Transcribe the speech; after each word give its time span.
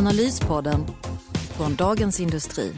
Analyspodden 0.00 0.86
från 1.32 1.74
Dagens 1.74 2.20
Industri. 2.20 2.72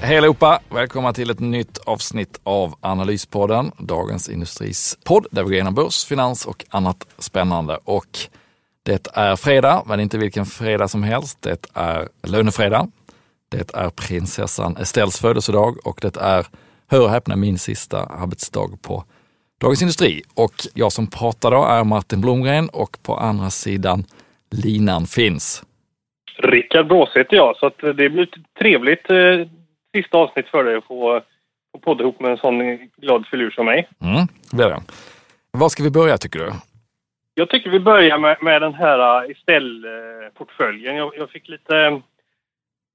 Hej 0.00 0.18
allihopa! 0.18 0.60
Välkomna 0.70 1.12
till 1.12 1.30
ett 1.30 1.40
nytt 1.40 1.78
avsnitt 1.78 2.40
av 2.42 2.74
Analyspodden, 2.80 3.72
Dagens 3.78 4.28
Industris 4.28 4.98
podd 5.04 5.26
där 5.30 5.42
vi 5.42 5.44
går 5.44 5.52
igenom 5.52 5.74
börs, 5.74 6.04
finans 6.04 6.46
och 6.46 6.64
annat 6.68 7.06
spännande. 7.18 7.78
Och 7.84 8.18
det 8.82 9.08
är 9.14 9.36
fredag, 9.36 9.82
men 9.86 10.00
inte 10.00 10.18
vilken 10.18 10.46
fredag 10.46 10.88
som 10.88 11.02
helst. 11.02 11.38
Det 11.40 11.66
är 11.74 12.08
lönefredag. 12.22 12.90
Det 13.48 13.74
är 13.74 13.90
prinsessan 13.90 14.76
Estelles 14.76 15.18
födelsedag 15.18 15.86
och 15.86 15.98
det 16.02 16.16
är, 16.16 16.46
hör 16.86 17.00
och 17.00 17.10
häpna, 17.10 17.36
min 17.36 17.58
sista 17.58 18.04
arbetsdag 18.04 18.68
på 18.82 19.04
Dagens 19.60 19.82
Industri. 19.82 20.22
Och 20.34 20.66
jag 20.74 20.92
som 20.92 21.06
pratar 21.06 21.50
då 21.50 21.64
är 21.64 21.84
Martin 21.84 22.20
Blomgren 22.20 22.68
och 22.68 22.98
på 23.02 23.16
andra 23.16 23.50
sidan 23.50 24.04
linan 24.64 25.06
finns. 25.06 25.62
Rickard 26.36 26.86
Brås 26.86 27.16
heter 27.16 27.36
jag, 27.36 27.56
så 27.56 27.66
att 27.66 27.78
det 27.78 28.10
blir 28.10 28.22
ett 28.22 28.54
trevligt 28.58 29.10
eh, 29.10 29.48
sista 29.94 30.18
avsnitt 30.18 30.48
för 30.48 30.64
dig 30.64 30.76
att 30.76 30.84
få, 30.84 31.20
få 31.72 31.78
podda 31.78 32.02
ihop 32.02 32.20
med 32.20 32.30
en 32.30 32.38
sån 32.38 32.76
glad 32.96 33.26
filur 33.30 33.50
som 33.50 33.66
mig. 33.66 33.88
Mm, 34.00 34.26
det 34.52 34.68
det. 34.68 34.82
Var 35.50 35.68
ska 35.68 35.82
vi 35.82 35.90
börja 35.90 36.18
tycker 36.18 36.38
du? 36.38 36.52
Jag 37.34 37.50
tycker 37.50 37.70
vi 37.70 37.80
börjar 37.80 38.18
med, 38.18 38.36
med 38.42 38.62
den 38.62 38.74
här 38.74 39.30
Estelle-portföljen. 39.30 40.96
Jag, 40.96 41.12
jag 41.16 41.30
fick 41.30 41.48
lite 41.48 41.76
eh, 41.76 41.98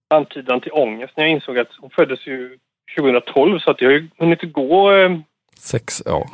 antydan 0.09 0.61
till 0.61 0.71
ångest 0.71 1.13
när 1.17 1.23
jag 1.23 1.31
insåg 1.31 1.59
att 1.59 1.75
hon 1.79 1.89
föddes 1.89 2.27
ju 2.27 2.57
2012 2.97 3.59
så 3.59 3.71
att 3.71 3.81
jag 3.81 3.89
har 3.89 3.93
ju 3.93 4.09
hunnit 4.17 4.53
gå... 4.53 4.91
Eh, 4.91 5.17
Sex 5.57 6.01
år. 6.05 6.29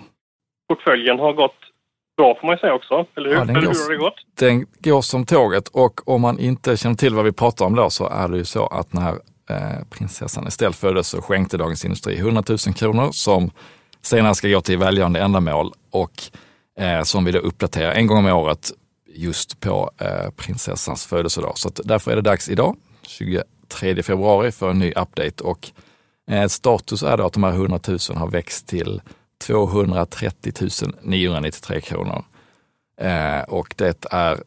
Portföljen 0.67 1.19
har 1.19 1.33
gått 1.33 1.64
bra 2.17 2.38
får 2.41 2.47
man 2.47 2.58
säga 2.58 2.73
också, 2.73 3.05
eller 3.17 3.30
hur? 3.30 3.35
Ja, 3.35 3.45
den 3.45 3.55
eller 3.55 3.67
går- 3.67 3.73
hur 3.73 3.83
har 3.83 3.91
det 3.91 3.97
gått? 3.97 4.13
Den 4.39 4.66
går 4.80 5.02
som 5.02 5.25
tåget 5.25 5.67
och 5.67 6.08
om 6.08 6.22
man 6.22 6.39
inte 6.39 6.77
känner 6.77 6.95
till 6.95 7.16
vad 7.16 7.25
vi 7.25 7.31
pratar 7.31 7.66
om 7.66 7.75
då 7.75 7.89
så 7.89 8.07
är 8.09 8.27
det 8.27 8.38
ju 8.38 8.45
så 8.45 8.67
att 8.67 8.94
när 8.94 9.11
eh, 9.49 9.83
prinsessan 9.89 10.47
Estelle 10.47 10.73
föddes 10.73 11.07
så 11.07 11.22
skänkte 11.22 11.57
Dagens 11.57 11.85
Industri 11.85 12.17
100 12.17 12.44
000 12.49 12.57
kronor 12.57 13.09
som 13.11 13.52
senare 14.02 14.35
ska 14.35 14.47
gå 14.47 14.61
till 14.61 14.77
välgörande 14.77 15.19
ändamål 15.19 15.72
och 15.91 16.11
eh, 16.80 17.02
som 17.03 17.25
vi 17.25 17.31
då 17.31 17.39
uppdaterar 17.39 17.91
en 17.91 18.07
gång 18.07 18.17
om 18.17 18.25
året 18.25 18.72
just 19.16 19.59
på 19.59 19.91
eh, 19.97 20.29
prinsessans 20.35 21.05
födelsedag. 21.05 21.52
Så 21.57 21.69
därför 21.83 22.11
är 22.11 22.16
det 22.16 22.22
dags 22.22 22.50
idag, 22.50 22.75
23 23.07 24.03
februari, 24.03 24.52
för 24.52 24.69
en 24.69 24.79
ny 24.79 24.91
update 24.91 25.44
och 25.44 25.69
eh, 26.31 26.47
status 26.47 27.03
är 27.03 27.17
då 27.17 27.25
att 27.25 27.33
de 27.33 27.44
här 27.44 27.52
100 27.52 27.79
000 27.88 28.00
har 28.17 28.27
växt 28.27 28.67
till 28.67 29.02
230 29.47 30.51
993 31.01 31.81
kronor. 31.81 32.25
Eh, 33.01 33.41
och 33.41 33.73
det 33.77 34.05
är 34.11 34.43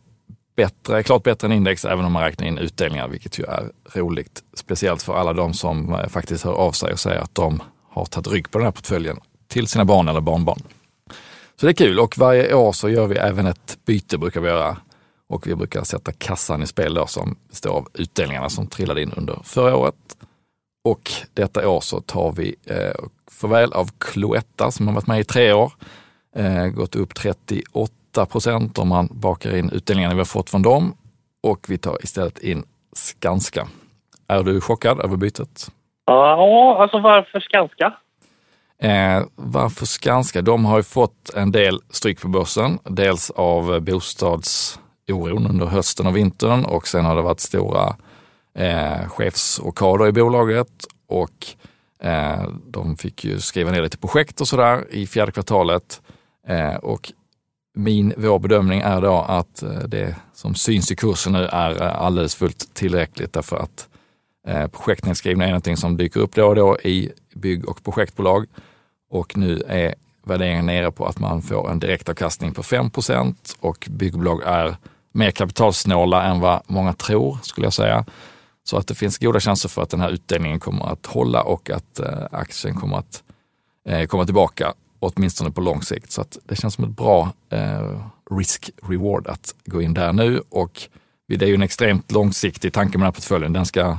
bättre, 0.56 1.02
klart 1.02 1.22
bättre 1.22 1.46
än 1.46 1.52
index 1.52 1.84
även 1.84 2.04
om 2.04 2.12
man 2.12 2.22
räknar 2.22 2.46
in 2.46 2.58
utdelningar, 2.58 3.08
vilket 3.08 3.38
ju 3.38 3.44
är 3.44 3.70
roligt. 3.94 4.42
Speciellt 4.54 5.02
för 5.02 5.14
alla 5.14 5.32
de 5.32 5.54
som 5.54 5.92
eh, 5.92 6.08
faktiskt 6.08 6.44
hör 6.44 6.53
av 6.53 6.72
sig 6.72 6.92
och 6.92 7.00
säger 7.00 7.20
att 7.20 7.34
de 7.34 7.62
har 7.91 8.04
tagit 8.04 8.32
rygg 8.32 8.50
på 8.50 8.59
den 8.59 8.64
här 8.64 8.72
portföljen 8.72 9.20
till 9.48 9.66
sina 9.66 9.84
barn 9.84 10.09
eller 10.09 10.20
barnbarn. 10.20 10.62
Så 11.60 11.66
det 11.66 11.72
är 11.72 11.86
kul 11.86 11.98
och 11.98 12.19
varje 12.19 12.54
år 12.54 12.72
så 12.72 12.88
gör 12.88 13.06
vi 13.06 13.16
även 13.16 13.47
ett 13.47 13.78
byte 13.84 14.19
brukar 14.19 14.41
vi 14.41 14.48
göra. 14.48 14.76
Och 15.28 15.47
vi 15.47 15.54
brukar 15.54 15.84
sätta 15.84 16.12
kassan 16.12 16.62
i 16.62 16.66
spel 16.66 16.94
då 16.94 17.06
som 17.06 17.36
består 17.48 17.70
av 17.70 17.88
utdelningarna 17.94 18.48
som 18.48 18.66
trillade 18.66 19.03
in 19.03 19.12
under 19.16 19.41
förra 19.44 19.76
året. 19.76 19.94
Och 20.84 21.12
detta 21.34 21.69
år 21.69 21.80
så 21.80 22.00
tar 22.00 22.32
vi 22.32 22.54
eh, 22.65 23.04
förväl 23.31 23.72
av 23.72 23.91
Cloetta 23.99 24.71
som 24.71 24.89
har 24.89 24.94
varit 24.94 25.06
med 25.06 25.21
i 25.21 25.25
tre 25.25 25.53
år. 25.53 25.72
Eh, 26.37 26.66
gått 26.66 26.97
upp 26.97 27.15
38 27.15 28.27
procent 28.27 28.78
om 28.78 28.89
man 28.89 29.09
bakar 29.11 29.56
in 29.56 29.71
utdelningarna 29.71 30.15
vi 30.15 30.21
har 30.21 30.25
fått 30.25 30.50
från 30.50 30.62
dem. 30.62 30.97
Och 31.43 31.66
vi 31.69 31.78
tar 31.78 31.99
istället 32.03 32.39
in 32.39 32.65
Skanska. 32.93 33.69
Är 34.28 34.43
du 34.43 34.61
chockad 34.61 35.00
över 35.00 35.16
bytet? 35.16 35.71
Ja, 36.05 36.83
alltså 36.83 36.99
varför 36.99 37.41
Skanska? 37.41 37.94
Eh, 38.83 39.22
varför 39.34 39.87
Skanska? 39.87 40.43
De 40.43 40.65
har 40.65 40.77
ju 40.77 40.83
fått 40.83 41.34
en 41.34 41.53
del 41.53 41.81
stryk 41.91 42.21
på 42.21 42.28
börsen. 42.28 42.78
Dels 42.84 43.31
av 43.31 43.81
bostadsoron 43.81 45.47
under 45.47 45.66
hösten 45.66 46.06
och 46.06 46.16
vintern 46.16 46.65
och 46.65 46.89
sen 46.89 47.05
har 47.05 47.16
det 47.16 47.22
varit 47.22 47.41
stora 47.41 47.97
eh, 48.55 49.09
chefsrockader 49.09 50.06
i 50.06 50.12
bolaget 50.12 50.87
och 51.09 51.47
Eh, 52.03 52.48
de 52.66 52.97
fick 52.97 53.25
ju 53.25 53.41
skriva 53.41 53.70
ner 53.70 53.82
lite 53.82 53.98
projekt 53.98 54.41
och 54.41 54.48
sådär 54.48 54.86
i 54.91 55.06
fjärde 55.06 55.32
kvartalet. 55.32 56.03
Eh, 56.47 56.75
och 56.75 57.12
min, 57.75 58.14
vår 58.16 58.38
bedömning 58.38 58.81
är 58.81 59.00
då 59.00 59.16
att 59.28 59.62
eh, 59.62 59.70
det 59.70 60.16
som 60.34 60.54
syns 60.54 60.92
i 60.92 60.97
kursen 60.97 61.32
nu 61.32 61.44
är 61.44 61.81
alldeles 61.81 62.34
fullt 62.34 62.75
tillräckligt 62.75 63.32
därför 63.32 63.56
att 63.56 63.88
eh, 64.47 64.66
projektnedskrivning 64.66 65.42
är 65.42 65.50
någonting 65.50 65.76
som 65.76 65.97
dyker 65.97 66.20
upp 66.20 66.34
då 66.34 66.47
och 66.47 66.54
då 66.54 66.78
i 66.78 67.12
bygg 67.34 67.69
och 67.69 67.84
projektbolag. 67.84 68.47
Och 69.10 69.36
nu 69.36 69.62
är 69.69 69.94
värderingen 70.25 70.66
nere 70.66 70.91
på 70.91 71.06
att 71.06 71.19
man 71.19 71.42
får 71.42 71.70
en 71.70 71.78
direktavkastning 71.78 72.54
på 72.54 72.62
5% 72.62 73.34
och 73.60 73.88
byggbolag 73.91 74.42
är 74.47 74.76
mer 75.12 75.30
kapitalsnåla 75.30 76.22
än 76.22 76.41
vad 76.41 76.62
många 76.66 76.92
tror, 76.92 77.38
skulle 77.42 77.66
jag 77.66 77.72
säga. 77.72 78.04
Så 78.68 78.76
att 78.76 78.86
det 78.86 78.94
finns 78.94 79.18
goda 79.18 79.40
chanser 79.40 79.68
för 79.68 79.82
att 79.82 79.90
den 79.90 80.00
här 80.00 80.10
utdelningen 80.10 80.60
kommer 80.60 80.92
att 80.92 81.06
hålla 81.06 81.42
och 81.42 81.70
att 81.70 82.00
eh, 82.00 82.26
aktien 82.30 82.74
kommer 82.74 82.98
att 82.98 83.22
eh, 83.88 84.06
komma 84.06 84.24
tillbaka, 84.24 84.74
åtminstone 84.98 85.50
på 85.50 85.60
lång 85.60 85.82
sikt. 85.82 86.12
Så 86.12 86.20
att 86.20 86.38
det 86.44 86.56
känns 86.56 86.74
som 86.74 86.84
ett 86.84 86.96
bra 86.96 87.32
eh, 87.50 88.00
risk-reward 88.30 89.26
att 89.26 89.54
gå 89.64 89.82
in 89.82 89.94
där 89.94 90.12
nu. 90.12 90.42
Och 90.48 90.82
det 91.28 91.42
är 91.42 91.48
ju 91.48 91.54
en 91.54 91.62
extremt 91.62 92.12
långsiktig 92.12 92.72
tanke 92.72 92.98
med 92.98 93.00
den 93.00 93.06
här 93.06 93.12
portföljen. 93.12 93.52
Den 93.52 93.66
ska, 93.66 93.98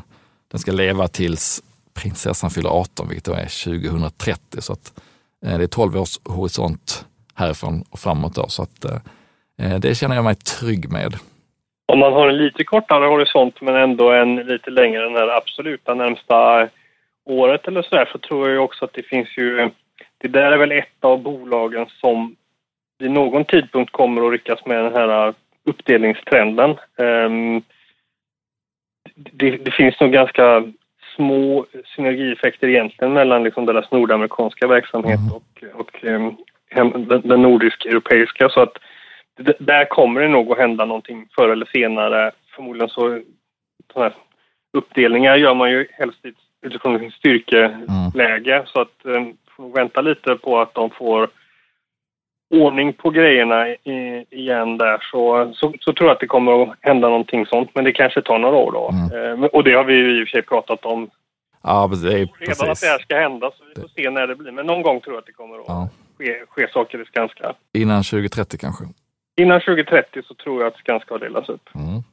den 0.51 0.59
ska 0.59 0.71
leva 0.71 1.07
tills 1.07 1.63
prinsessan 1.93 2.51
fyller 2.51 2.69
18, 2.69 3.07
vilket 3.07 3.25
då 3.25 3.33
är 3.33 3.63
2030. 3.63 4.61
Så 4.61 4.73
att, 4.73 4.93
eh, 5.45 5.57
det 5.57 5.63
är 5.63 5.67
12 5.67 5.97
års 5.97 6.19
horisont 6.23 7.05
härifrån 7.33 7.83
och 7.89 7.99
framåt. 7.99 8.35
Då, 8.35 8.47
så 8.47 8.63
att, 8.63 8.85
eh, 8.85 8.97
eh 9.57 9.79
det 9.79 9.95
känner 9.95 10.15
jag 10.15 10.23
mig 10.23 10.35
trygg 10.35 10.91
med. 10.91 11.15
Om 11.89 11.99
man 11.99 12.13
har 12.13 12.27
en 12.27 12.37
lite 12.37 12.63
kortare 12.63 13.05
horisont 13.05 13.61
men 13.61 13.75
ändå 13.75 14.11
en 14.11 14.35
lite 14.35 14.69
längre 14.69 15.03
den 15.03 15.15
här 15.15 15.37
absoluta 15.37 15.93
närmsta 15.93 16.67
året 17.25 17.67
eller 17.67 17.81
sådär 17.81 18.09
så 18.11 18.17
tror 18.17 18.49
jag 18.49 18.63
också 18.63 18.85
att 18.85 18.93
det 18.93 19.03
finns 19.03 19.37
ju... 19.37 19.69
Det 20.17 20.27
där 20.27 20.51
är 20.51 20.57
väl 20.57 20.71
ett 20.71 20.97
av 21.01 21.21
bolagen 21.21 21.85
som 22.01 22.35
vid 22.99 23.11
någon 23.11 23.45
tidpunkt 23.45 23.91
kommer 23.91 24.25
att 24.25 24.31
ryckas 24.31 24.65
med 24.65 24.83
den 24.83 24.93
här 24.93 25.33
uppdelningstrenden. 25.65 26.75
Ehm, 26.97 27.61
det, 29.15 29.49
det 29.51 29.71
finns 29.71 29.99
nog 29.99 30.11
ganska 30.11 30.63
små 31.15 31.65
synergieffekter 31.95 32.67
egentligen 32.67 33.13
mellan 33.13 33.43
liksom 33.43 33.65
deras 33.65 33.91
nordamerikanska 33.91 34.67
verksamhet 34.67 35.19
Mm. 35.19 35.31
och, 35.33 35.79
och 35.79 36.05
ehm, 36.05 36.35
hem- 36.69 37.05
den, 37.07 37.21
den 37.21 37.41
nordisk-europeiska. 37.41 38.49
Så 38.49 38.61
att 38.61 38.77
där 39.59 39.85
kommer 39.85 40.21
det 40.21 40.27
nog 40.27 40.51
att 40.51 40.57
hända 40.57 40.85
någonting 40.85 41.27
förr 41.35 41.49
eller 41.49 41.65
senare. 41.65 42.31
Förmodligen 42.55 42.89
så 42.89 43.21
sådana 43.93 44.09
här 44.09 44.13
uppdelningar 44.77 45.35
gör 45.35 45.53
man 45.53 45.71
ju 45.71 45.87
helst 45.91 46.19
ut- 46.25 46.35
utifrån 46.61 46.99
sin 46.99 47.11
styrkeläge. 47.11 48.63
Så 48.65 48.81
att 48.81 49.05
eh, 49.05 49.25
får 49.55 49.69
vänta 49.75 50.01
lite 50.01 50.35
på 50.35 50.59
att 50.59 50.73
de 50.73 50.89
får 50.89 51.29
ordning 52.55 52.93
på 52.93 53.09
grejerna 53.09 53.67
i, 53.69 54.25
igen 54.29 54.77
där 54.77 54.97
så, 55.11 55.51
så, 55.55 55.73
så 55.79 55.93
tror 55.93 56.09
jag 56.09 56.13
att 56.15 56.19
det 56.19 56.27
kommer 56.27 56.63
att 56.63 56.69
hända 56.81 57.09
någonting 57.09 57.45
sånt. 57.45 57.69
Men 57.75 57.83
det 57.83 57.91
kanske 57.91 58.21
tar 58.21 58.39
några 58.39 58.55
år 58.55 58.71
då. 58.71 58.89
Mm. 59.13 59.43
Eh, 59.43 59.49
och 59.49 59.63
det 59.63 59.73
har 59.73 59.83
vi 59.83 59.93
ju 59.93 60.19
i 60.21 60.23
och 60.23 60.27
för 60.27 60.31
sig 60.31 60.41
pratat 60.41 60.85
om 60.85 61.09
Ja, 61.63 61.89
det 62.03 62.07
är 62.07 62.11
redan 62.11 62.23
att 62.23 62.39
det 62.39 62.45
precis. 62.65 62.89
här 62.89 62.99
ska 62.99 63.15
hända. 63.19 63.51
Så 63.57 63.63
vi 63.75 63.81
får 63.81 63.87
se 63.89 64.09
när 64.09 64.27
det 64.27 64.35
blir. 64.35 64.51
Men 64.51 64.65
någon 64.65 64.81
gång 64.81 64.99
tror 65.01 65.15
jag 65.15 65.19
att 65.19 65.25
det 65.25 65.31
kommer 65.31 65.55
att 65.59 65.63
Ja. 65.67 65.89
ske, 66.17 66.43
ske 66.49 66.67
saker 66.73 67.01
i 67.01 67.05
Skanska. 67.05 67.53
Innan 67.73 68.03
2030 68.03 68.57
kanske. 68.57 68.83
Innan 69.39 69.61
2030 69.61 70.21
så 70.27 70.33
tror 70.33 70.61
jag 70.61 70.67
att 70.67 70.77
Skanska 70.77 71.13
har 71.13 71.19
delats 71.19 71.49
upp. 71.49 71.69
Mm. 71.75 72.03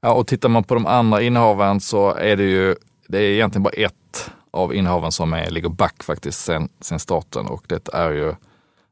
Ja, 0.00 0.14
och 0.14 0.26
tittar 0.26 0.48
man 0.48 0.64
på 0.64 0.74
de 0.74 0.86
andra 0.86 1.22
innehaven 1.22 1.80
så 1.80 2.14
är 2.14 2.36
det 2.36 2.44
ju, 2.44 2.74
det 3.08 3.18
är 3.18 3.30
egentligen 3.30 3.62
bara 3.62 3.74
ett 3.74 4.30
av 4.50 4.74
innehaven 4.74 5.12
som 5.12 5.32
är, 5.32 5.50
ligger 5.50 5.68
back 5.68 6.02
faktiskt 6.02 6.44
sen, 6.44 6.68
sen 6.80 6.98
starten 6.98 7.46
och 7.46 7.64
det 7.68 7.88
är 7.94 8.10
ju 8.10 8.34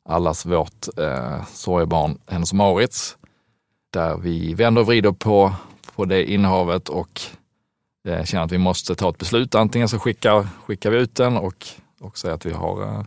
allas 0.09 0.47
vårt 0.47 0.99
eh, 0.99 1.45
sorgebarn 1.45 2.19
Hennes 2.27 2.53
Maurits. 2.53 2.73
Mauritz. 2.75 3.17
Där 3.91 4.17
vi 4.17 4.55
vänder 4.55 4.81
och 4.81 4.87
vrider 4.87 5.13
på, 5.13 5.53
på 5.97 6.05
det 6.05 6.31
innehavet 6.31 6.89
och 6.89 7.21
eh, 8.09 8.25
känner 8.25 8.45
att 8.45 8.53
vi 8.53 8.59
måste 8.59 8.95
ta 8.95 9.11
ett 9.11 9.19
beslut. 9.19 9.55
Antingen 9.55 9.89
så 9.89 9.99
skickar, 9.99 10.47
skickar 10.67 10.91
vi 10.91 10.99
ut 10.99 11.15
den 11.15 11.37
och, 11.37 11.67
och 12.01 12.19
säger 12.19 12.35
att 12.35 12.47
vi 12.47 12.53
har 12.53 12.83
eh, 12.83 13.03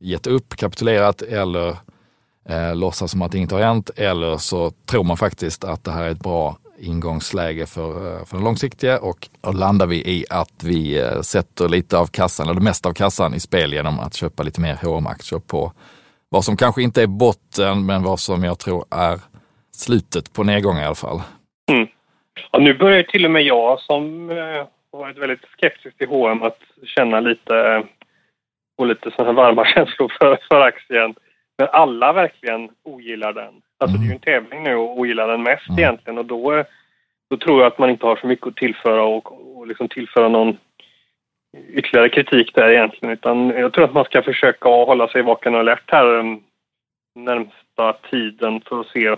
gett 0.00 0.26
upp, 0.26 0.56
kapitulerat 0.56 1.22
eller 1.22 1.76
eh, 2.48 2.76
låtsas 2.76 3.10
som 3.10 3.22
att 3.22 3.34
inget 3.34 3.50
har 3.50 3.60
hänt. 3.60 3.90
Eller 3.96 4.36
så 4.36 4.70
tror 4.70 5.04
man 5.04 5.16
faktiskt 5.16 5.64
att 5.64 5.84
det 5.84 5.90
här 5.90 6.04
är 6.04 6.10
ett 6.10 6.22
bra 6.22 6.56
ingångsläge 6.78 7.66
för, 7.66 7.90
eh, 7.90 8.24
för 8.24 8.36
den 8.36 8.44
långsiktiga 8.44 8.98
och 8.98 9.28
då 9.40 9.52
landar 9.52 9.86
vi 9.86 9.96
i 9.96 10.24
att 10.30 10.64
vi 10.64 10.98
eh, 10.98 11.20
sätter 11.20 11.68
lite 11.68 11.98
av 11.98 12.06
kassan, 12.06 12.46
eller 12.46 12.60
det 12.60 12.64
mesta 12.64 12.88
av 12.88 12.92
kassan 12.92 13.34
i 13.34 13.40
spel 13.40 13.72
genom 13.72 14.00
att 14.00 14.14
köpa 14.14 14.42
lite 14.42 14.60
mer 14.60 14.78
H&M-aktier 14.82 15.38
på 15.38 15.72
vad 16.28 16.44
som 16.44 16.56
kanske 16.56 16.82
inte 16.82 17.02
är 17.02 17.06
botten, 17.06 17.86
men 17.86 18.02
vad 18.02 18.20
som 18.20 18.44
jag 18.44 18.58
tror 18.58 18.84
är 18.90 19.20
slutet 19.72 20.32
på 20.32 20.44
nedgången 20.44 20.82
i 20.82 20.86
alla 20.86 20.94
fall. 20.94 21.20
Mm. 21.72 21.88
Ja, 22.50 22.58
nu 22.58 22.74
börjar 22.74 23.02
till 23.02 23.24
och 23.24 23.30
med 23.30 23.42
jag 23.42 23.80
som 23.80 24.30
eh, 24.30 24.66
varit 24.92 25.18
väldigt 25.18 25.44
skeptisk 25.56 25.98
till 25.98 26.08
H&M 26.08 26.42
att 26.42 26.58
känna 26.84 27.20
lite, 27.20 27.56
eh, 27.56 27.84
och 28.78 28.86
lite 28.86 29.10
sådana 29.10 29.32
varma 29.32 29.66
känslor 29.74 30.12
för, 30.18 30.38
för 30.48 30.60
aktien. 30.60 31.14
Men 31.58 31.68
alla 31.72 32.12
verkligen 32.12 32.70
ogillar 32.84 33.32
den. 33.32 33.54
Alltså 33.78 33.96
mm. 33.96 34.00
det 34.00 34.06
är 34.06 34.08
ju 34.08 34.14
en 34.14 34.42
tävling 34.42 34.62
nu 34.62 34.74
och 34.74 34.98
ogillar 34.98 35.28
den 35.28 35.42
mest 35.42 35.68
mm. 35.68 35.78
egentligen 35.78 36.18
och 36.18 36.24
då, 36.24 36.64
då 37.30 37.36
tror 37.36 37.60
jag 37.60 37.66
att 37.66 37.78
man 37.78 37.90
inte 37.90 38.06
har 38.06 38.16
så 38.16 38.26
mycket 38.26 38.46
att 38.46 38.56
tillföra 38.56 39.02
och, 39.02 39.56
och 39.56 39.66
liksom 39.66 39.88
tillföra 39.88 40.28
någon 40.28 40.58
ytterligare 41.68 42.08
kritik 42.08 42.54
där 42.54 42.70
egentligen 42.70 43.12
utan 43.12 43.48
jag 43.48 43.72
tror 43.72 43.84
att 43.84 43.94
man 43.94 44.04
ska 44.04 44.22
försöka 44.22 44.68
hålla 44.68 45.08
sig 45.08 45.22
vaken 45.22 45.54
och 45.54 45.60
alert 45.60 45.90
här 45.92 46.38
närmsta 47.14 47.92
tiden 48.10 48.60
för 48.68 48.80
att 48.80 48.86
se 48.86 49.16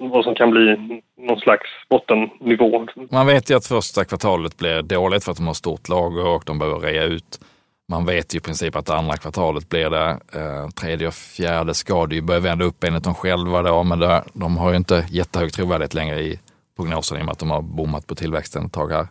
vad 0.00 0.24
som 0.24 0.34
kan 0.34 0.50
bli 0.50 1.00
någon 1.18 1.40
slags 1.40 1.68
bottennivå. 1.88 2.86
Man 3.10 3.26
vet 3.26 3.50
ju 3.50 3.54
att 3.54 3.66
första 3.66 4.04
kvartalet 4.04 4.56
blir 4.56 4.82
dåligt 4.82 5.24
för 5.24 5.30
att 5.30 5.36
de 5.36 5.46
har 5.46 5.54
stort 5.54 5.88
lager 5.88 6.26
och 6.26 6.42
de 6.46 6.58
behöver 6.58 6.78
rea 6.80 7.04
ut. 7.04 7.40
Man 7.88 8.06
vet 8.06 8.34
ju 8.34 8.38
i 8.38 8.40
princip 8.40 8.76
att 8.76 8.90
andra 8.90 9.16
kvartalet 9.16 9.68
blir 9.68 9.90
det. 9.90 10.20
Eh, 10.32 10.68
tredje 10.68 11.08
och 11.08 11.14
fjärde 11.14 11.74
ska 11.74 12.06
det 12.06 12.14
ju 12.14 12.22
börja 12.22 12.40
vända 12.40 12.64
upp 12.64 12.84
enligt 12.84 13.04
dem 13.04 13.14
själva 13.14 13.62
då, 13.62 13.82
men 13.82 13.98
det, 13.98 14.24
de 14.32 14.56
har 14.56 14.70
ju 14.70 14.76
inte 14.76 15.06
jättehög 15.10 15.52
trovärdighet 15.52 15.94
längre 15.94 16.20
i 16.22 16.40
prognosen 16.76 17.18
i 17.18 17.20
och 17.20 17.24
med 17.24 17.32
att 17.32 17.38
de 17.38 17.50
har 17.50 17.62
bommat 17.62 18.06
på 18.06 18.14
tillväxten 18.14 18.66
ett 18.66 18.72
tag 18.72 18.92
här. 18.92 19.08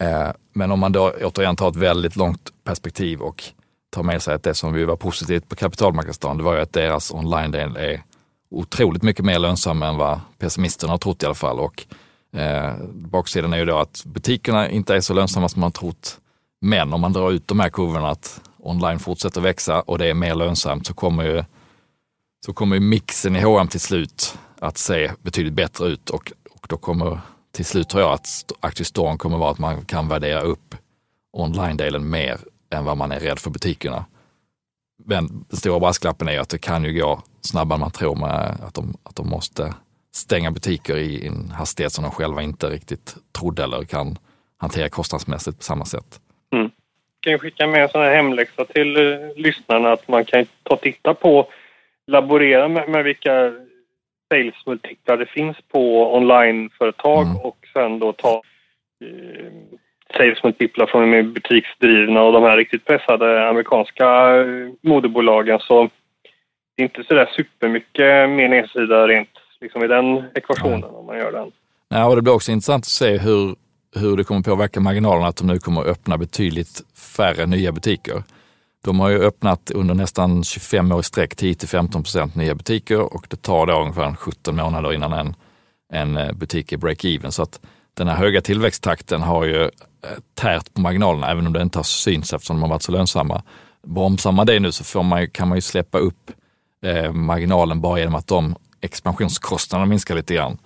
Eh, 0.00 0.32
men 0.52 0.70
om 0.70 0.80
man 0.80 0.92
då 0.92 1.12
återigen 1.22 1.56
tar 1.56 1.68
ett 1.68 1.76
väldigt 1.76 2.16
långt 2.16 2.52
perspektiv 2.64 3.20
och 3.20 3.44
tar 3.90 4.02
med 4.02 4.22
sig 4.22 4.34
att 4.34 4.42
det 4.42 4.54
som 4.54 4.72
vi 4.72 4.84
var 4.84 4.96
positivt 4.96 5.48
på 5.48 5.56
kapitalmarknadsdagen, 5.56 6.38
det 6.38 6.42
var 6.42 6.54
ju 6.54 6.60
att 6.60 6.72
deras 6.72 7.10
online-del 7.10 7.76
är 7.76 8.02
otroligt 8.50 9.02
mycket 9.02 9.24
mer 9.24 9.38
lönsam 9.38 9.82
än 9.82 9.96
vad 9.96 10.20
pessimisterna 10.38 10.92
har 10.92 10.98
trott 10.98 11.22
i 11.22 11.26
alla 11.26 11.34
fall. 11.34 11.60
Och 11.60 11.86
eh, 12.40 12.74
baksidan 12.94 13.52
är 13.52 13.58
ju 13.58 13.64
då 13.64 13.78
att 13.78 14.02
butikerna 14.04 14.70
inte 14.70 14.96
är 14.96 15.00
så 15.00 15.14
lönsamma 15.14 15.48
som 15.48 15.60
man 15.60 15.72
trott. 15.72 16.20
Men 16.60 16.92
om 16.92 17.00
man 17.00 17.12
drar 17.12 17.30
ut 17.30 17.48
de 17.48 17.60
här 17.60 17.68
kurvorna 17.68 18.08
att 18.08 18.40
online 18.58 18.98
fortsätter 18.98 19.40
växa 19.40 19.80
och 19.80 19.98
det 19.98 20.06
är 20.06 20.14
mer 20.14 20.34
lönsamt 20.34 20.86
så 20.86 20.94
kommer 20.94 21.24
ju, 21.24 21.44
så 22.46 22.52
kommer 22.52 22.76
ju 22.76 22.80
mixen 22.80 23.36
i 23.36 23.40
H&M 23.40 23.68
till 23.68 23.80
slut 23.80 24.38
att 24.58 24.78
se 24.78 25.12
betydligt 25.22 25.54
bättre 25.54 25.86
ut 25.86 26.10
och, 26.10 26.32
och 26.50 26.66
då 26.68 26.76
kommer 26.76 27.20
till 27.52 27.64
slut 27.64 27.88
tror 27.88 28.02
jag 28.02 28.12
att 28.12 28.52
aktiestorm 28.60 29.18
kommer 29.18 29.38
vara 29.38 29.50
att 29.50 29.58
man 29.58 29.84
kan 29.84 30.08
värdera 30.08 30.40
upp 30.40 30.74
online-delen 31.32 32.10
mer 32.10 32.40
än 32.70 32.84
vad 32.84 32.96
man 32.96 33.12
är 33.12 33.20
rädd 33.20 33.38
för 33.38 33.50
butikerna. 33.50 34.04
Men 35.04 35.44
den 35.48 35.58
stora 35.58 35.80
brasklappen 35.80 36.28
är 36.28 36.40
att 36.40 36.48
det 36.48 36.58
kan 36.58 36.84
ju 36.84 37.00
gå 37.00 37.22
snabbare 37.40 37.76
än 37.76 37.80
man 37.80 37.90
tror 37.90 38.16
med 38.16 38.60
att 38.60 38.74
de, 38.74 38.96
att 39.02 39.16
de 39.16 39.28
måste 39.28 39.74
stänga 40.14 40.50
butiker 40.50 40.96
i 40.96 41.26
en 41.26 41.50
hastighet 41.50 41.92
som 41.92 42.04
de 42.04 42.10
själva 42.10 42.42
inte 42.42 42.66
riktigt 42.66 43.16
trodde 43.32 43.64
eller 43.64 43.84
kan 43.84 44.18
hantera 44.56 44.88
kostnadsmässigt 44.88 45.58
på 45.58 45.64
samma 45.64 45.84
sätt. 45.84 46.20
Mm. 46.52 46.70
Jag 47.20 47.32
kan 47.32 47.38
skicka 47.38 47.66
med 47.66 47.82
en 47.82 47.88
sån 47.88 48.00
här 48.00 48.14
hemläxa 48.14 48.64
till 48.64 48.96
uh, 48.96 49.36
lyssnarna 49.36 49.92
att 49.92 50.08
man 50.08 50.24
kan 50.24 50.46
ta 50.62 50.74
och 50.74 50.80
titta 50.80 51.14
på, 51.14 51.48
laborera 52.06 52.68
med, 52.68 52.88
med 52.88 53.04
vilka 53.04 53.52
salesmultiplar 54.28 55.16
det 55.16 55.26
finns 55.26 55.56
på 55.72 56.14
onlineföretag 56.16 57.26
mm. 57.26 57.36
och 57.36 57.58
sen 57.72 57.98
då 57.98 58.12
ta 58.12 58.42
eh, 59.04 59.52
salesmultiplar 60.16 60.86
från 60.86 61.10
de 61.10 61.22
butiksdrivna 61.22 62.22
och 62.22 62.32
de 62.32 62.42
här 62.42 62.56
riktigt 62.56 62.84
pressade 62.84 63.48
amerikanska 63.48 64.36
eh, 64.36 64.68
moderbolagen 64.82 65.58
så 65.60 65.90
det 66.76 66.82
är 66.82 66.84
inte 66.84 67.04
sådär 67.04 67.28
supermycket 67.36 68.30
mer 68.30 68.48
nedsida 68.48 69.08
rent 69.08 69.28
liksom 69.60 69.84
i 69.84 69.86
den 69.86 70.24
ekvationen 70.34 70.84
mm. 70.84 70.94
om 70.94 71.06
man 71.06 71.18
gör 71.18 71.32
den. 71.32 71.52
Ja, 71.88 72.06
och 72.06 72.16
det 72.16 72.22
blir 72.22 72.34
också 72.34 72.52
intressant 72.52 72.82
att 72.82 72.88
se 72.88 73.18
hur, 73.18 73.54
hur 73.94 74.16
det 74.16 74.24
kommer 74.24 74.42
påverka 74.42 74.80
marginalerna 74.80 75.26
att 75.26 75.36
de 75.36 75.46
nu 75.46 75.58
kommer 75.58 75.80
att 75.80 75.86
öppna 75.86 76.18
betydligt 76.18 76.82
färre 76.94 77.46
nya 77.46 77.72
butiker. 77.72 78.22
De 78.84 79.00
har 79.00 79.08
ju 79.08 79.18
öppnat 79.18 79.70
under 79.70 79.94
nästan 79.94 80.44
25 80.44 80.92
år 80.92 81.00
i 81.00 81.02
sträck 81.02 81.34
10-15 81.34 81.92
procent 81.92 82.34
nya 82.34 82.54
butiker 82.54 83.00
och 83.00 83.26
det 83.28 83.42
tar 83.42 83.66
då 83.66 83.80
ungefär 83.80 84.14
17 84.14 84.56
månader 84.56 84.92
innan 84.92 85.12
en, 85.12 85.34
en 85.92 86.16
eh, 86.16 86.32
butik 86.32 86.72
är 86.72 86.76
break-even. 86.76 87.30
Så 87.30 87.42
att 87.42 87.60
den 87.94 88.08
här 88.08 88.16
höga 88.16 88.40
tillväxttakten 88.40 89.22
har 89.22 89.44
ju 89.44 89.62
eh, 89.62 89.70
tärt 90.34 90.74
på 90.74 90.80
marginalerna, 90.80 91.30
även 91.30 91.46
om 91.46 91.52
det 91.52 91.62
inte 91.62 91.78
har 91.78 91.84
synts 91.84 92.32
eftersom 92.32 92.56
de 92.56 92.62
har 92.62 92.68
varit 92.68 92.82
så 92.82 92.92
lönsamma. 92.92 93.42
Bromsar 93.86 94.32
man 94.32 94.46
det 94.46 94.60
nu 94.60 94.72
så 94.72 94.84
får 94.84 95.02
man 95.02 95.30
kan 95.30 95.48
man 95.48 95.58
ju 95.58 95.62
släppa 95.62 95.98
upp 95.98 96.30
eh, 96.84 97.12
marginalen 97.12 97.80
bara 97.80 97.98
genom 97.98 98.14
att 98.14 98.26
de 98.26 98.56
expansionskostnaderna 98.80 99.86
minskar 99.86 100.14
lite 100.14 100.34
grann. 100.34 100.58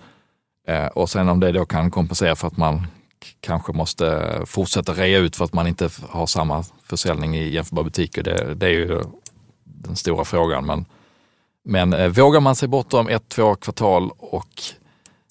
Eh, 0.67 0.85
och 0.85 1.09
sen 1.09 1.29
om 1.29 1.39
det 1.39 1.51
då 1.51 1.65
kan 1.65 1.91
kompensera 1.91 2.35
för 2.35 2.47
att 2.47 2.57
man 2.57 2.87
kanske 3.39 3.73
måste 3.73 4.39
fortsätta 4.45 4.93
rea 4.93 5.19
ut 5.19 5.35
för 5.35 5.45
att 5.45 5.53
man 5.53 5.67
inte 5.67 5.89
har 6.09 6.27
samma 6.27 6.63
försäljning 6.83 7.35
i 7.35 7.49
jämförbara 7.49 7.83
butiker. 7.83 8.23
Det, 8.23 8.55
det 8.55 8.65
är 8.65 8.71
ju 8.71 9.01
den 9.63 9.95
stora 9.95 10.25
frågan. 10.25 10.65
Men, 10.65 10.85
men 11.63 11.93
eh, 11.93 12.07
vågar 12.07 12.39
man 12.39 12.55
sig 12.55 12.67
bortom 12.67 13.07
ett, 13.07 13.29
två 13.29 13.55
kvartal 13.55 14.11
och, 14.17 14.61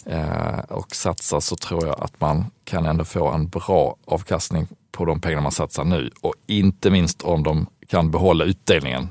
eh, 0.07 0.59
och 0.59 0.95
satsa 0.97 1.41
så 1.41 1.57
tror 1.57 1.87
jag 1.87 2.01
att 2.01 2.21
man 2.21 2.45
kan 2.65 2.87
ändå 2.87 3.05
få 3.05 3.29
en 3.29 3.49
bra 3.49 3.97
avkastning 4.05 4.69
på 4.93 5.05
de 5.05 5.21
pengar 5.21 5.41
man 5.41 5.53
satsar 5.53 5.85
nu 5.85 6.11
och 6.21 6.35
inte 6.47 6.91
minst 6.91 7.23
om 7.23 7.43
de 7.43 7.67
kan 7.89 8.11
behålla 8.11 8.45
utdelningen 8.45 9.09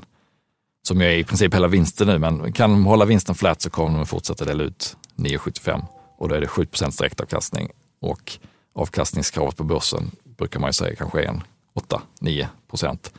som 0.82 1.00
ju 1.00 1.06
är 1.06 1.16
i 1.16 1.24
princip 1.24 1.54
hela 1.54 1.68
vinsten 1.68 2.06
nu, 2.06 2.18
men 2.18 2.52
kan 2.52 2.70
de 2.70 2.86
hålla 2.86 3.04
vinsten 3.04 3.34
flat 3.34 3.62
så 3.62 3.70
kommer 3.70 3.98
de 3.98 4.06
fortsätta 4.06 4.44
dela 4.44 4.64
ut 4.64 4.96
9,75 5.16 5.84
och 6.18 6.28
då 6.28 6.34
är 6.34 6.40
det 6.40 6.46
7% 6.46 6.98
direktavkastning. 6.98 7.70
Och 8.00 8.38
avkastningskravet 8.72 9.56
på 9.56 9.64
börsen 9.64 10.10
brukar 10.24 10.60
man 10.60 10.68
ju 10.68 10.72
säga 10.72 10.96
kanske 10.96 11.22
är 11.22 11.28
en 11.28 11.42
8-9 12.20 12.46
procent. 12.68 13.12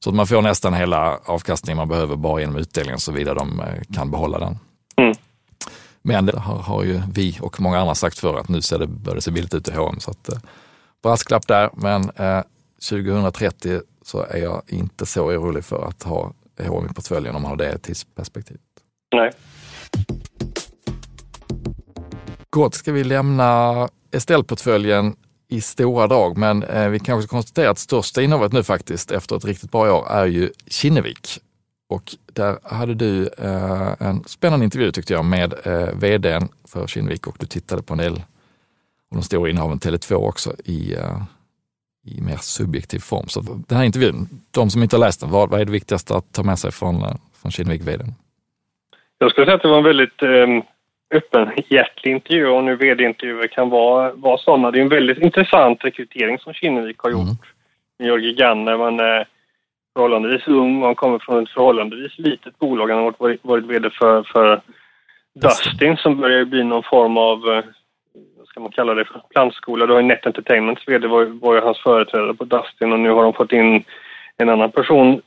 Så 0.00 0.10
att 0.10 0.16
man 0.16 0.26
får 0.26 0.42
nästan 0.42 0.74
hela 0.74 1.18
avkastningen 1.24 1.76
man 1.76 1.88
behöver 1.88 2.16
bara 2.16 2.40
genom 2.40 2.56
utdelningen 2.56 3.00
såvida 3.00 3.34
de 3.34 3.60
eh, 3.60 3.94
kan 3.94 4.10
behålla 4.10 4.38
den. 4.38 4.58
Mm. 4.96 5.16
Men 6.02 6.26
det 6.26 6.38
har, 6.38 6.58
har, 6.58 6.84
ju 6.84 7.02
vi 7.12 7.38
och 7.40 7.60
många 7.60 7.78
andra 7.78 7.94
sagt 7.94 8.18
för 8.18 8.38
att 8.38 8.48
nu 8.48 8.62
ser 8.62 8.78
det, 8.78 8.86
börjar 8.86 9.14
det 9.14 9.20
se 9.20 9.30
billigt 9.30 9.54
ut 9.54 9.68
i 9.68 9.72
H&M. 9.72 10.00
Så 10.00 10.10
att, 10.10 10.28
eh, 10.28 10.38
brasklapp 11.02 11.46
där, 11.46 11.70
men 11.72 12.10
eh, 12.16 12.42
2030 12.90 13.80
så 14.02 14.22
är 14.22 14.38
jag 14.38 14.62
inte 14.66 15.06
så 15.06 15.24
orolig 15.24 15.64
för 15.64 15.88
att 15.88 16.02
ha 16.02 16.32
H&M 16.66 16.88
i 16.90 16.94
portföljen 16.94 17.36
om 17.36 17.42
man 17.42 17.50
har 17.50 17.56
det 17.56 17.78
tidsperspektivet. 17.78 18.62
Nej. 19.14 19.30
Gott, 22.50 22.74
ska 22.74 22.92
vi 22.92 23.04
lämna 23.04 23.88
Estelle-portföljen 24.10 25.16
i 25.48 25.60
stora 25.60 26.06
drag, 26.06 26.36
men 26.36 26.62
eh, 26.62 26.88
vi 26.88 26.98
kanske 26.98 27.26
ska 27.28 27.36
konstatera 27.36 27.70
att 27.70 27.78
största 27.78 28.22
innehavet 28.22 28.52
nu 28.52 28.62
faktiskt 28.62 29.10
efter 29.10 29.36
ett 29.36 29.44
riktigt 29.44 29.72
bra 29.72 29.98
år 29.98 30.10
är 30.10 30.26
ju 30.26 30.50
Kinnevik. 30.66 31.40
Och 31.88 32.16
där 32.32 32.58
hade 32.62 32.94
du 32.94 33.28
eh, 33.38 33.92
en 33.98 34.24
spännande 34.24 34.64
intervju 34.64 34.92
tyckte 34.92 35.12
jag 35.12 35.24
med 35.24 35.54
eh, 35.64 35.88
vdn 35.94 36.48
för 36.68 36.86
Kinnevik 36.86 37.26
och 37.26 37.36
du 37.38 37.46
tittade 37.46 37.82
på 37.82 37.94
en 37.94 37.98
del 37.98 38.12
av 38.12 38.20
de 39.10 39.22
stora 39.22 39.50
innehaven 39.50 39.78
Tele2 39.78 40.14
också 40.14 40.52
i, 40.64 40.94
eh, 40.94 41.22
i 42.04 42.20
mer 42.20 42.36
subjektiv 42.36 42.98
form. 42.98 43.28
Så 43.28 43.40
den 43.40 43.78
här 43.78 43.84
intervjun, 43.84 44.28
de 44.50 44.70
som 44.70 44.82
inte 44.82 44.96
har 44.96 45.00
läst 45.00 45.20
den, 45.20 45.30
vad, 45.30 45.50
vad 45.50 45.60
är 45.60 45.64
det 45.64 45.72
viktigaste 45.72 46.16
att 46.16 46.32
ta 46.32 46.42
med 46.42 46.58
sig 46.58 46.72
från, 46.72 47.02
eh, 47.02 47.14
från 47.42 47.50
Kinnevik-vdn? 47.50 48.14
Jag 49.18 49.30
skulle 49.30 49.46
säga 49.46 49.56
att 49.56 49.62
det 49.62 49.68
var 49.68 49.78
en 49.78 49.84
väldigt 49.84 50.22
ehm, 50.22 50.62
eh, 51.10 51.16
öppenhjärtlig 51.16 52.12
intervju 52.12 52.46
och 52.46 52.64
nu 52.64 52.76
vd-intervjuer 52.76 53.46
kan 53.46 53.70
vara, 53.70 54.12
vara 54.12 54.38
sådana. 54.38 54.70
Det 54.70 54.78
är 54.78 54.82
en 54.82 54.88
väldigt 54.88 55.18
intressant 55.18 55.84
rekrytering 55.84 56.38
som 56.38 56.52
Kinnevik 56.52 56.98
har 56.98 57.10
gjort. 57.10 57.22
Mm. 57.98 58.08
Jörgen 58.08 58.36
Ganner, 58.36 58.76
man 58.76 59.00
är 59.00 59.26
förhållandevis 59.94 60.48
ung 60.48 60.80
och 60.80 60.86
han 60.86 60.94
kommer 60.94 61.18
från 61.18 61.42
ett 61.42 61.50
förhållandevis 61.50 62.18
litet 62.18 62.58
bolag. 62.58 62.88
Han 62.88 62.98
har 62.98 63.14
varit, 63.18 63.44
varit 63.44 63.64
vd 63.64 63.90
för, 63.90 64.22
för 64.22 64.60
Dustin 65.34 65.96
som 65.96 66.20
börjar 66.20 66.44
bli 66.44 66.64
någon 66.64 66.82
form 66.82 67.16
av, 67.16 67.38
eh, 67.38 67.64
vad 68.38 68.46
ska 68.46 68.60
man 68.60 68.72
kalla 68.72 68.94
det, 68.94 69.04
för 69.04 69.22
plantskola. 69.30 69.86
Då 69.86 69.94
har 69.94 70.02
Net 70.02 70.26
Entertainments 70.26 70.88
vd 70.88 71.08
var, 71.08 71.24
var 71.24 71.54
ju 71.54 71.60
hans 71.60 71.78
företrädare 71.78 72.34
på 72.34 72.44
Dustin 72.44 72.92
och 72.92 73.00
nu 73.00 73.10
har 73.10 73.22
de 73.22 73.32
fått 73.32 73.52
in 73.52 73.84
en 74.36 74.48
annan 74.48 74.70
person 74.70 75.22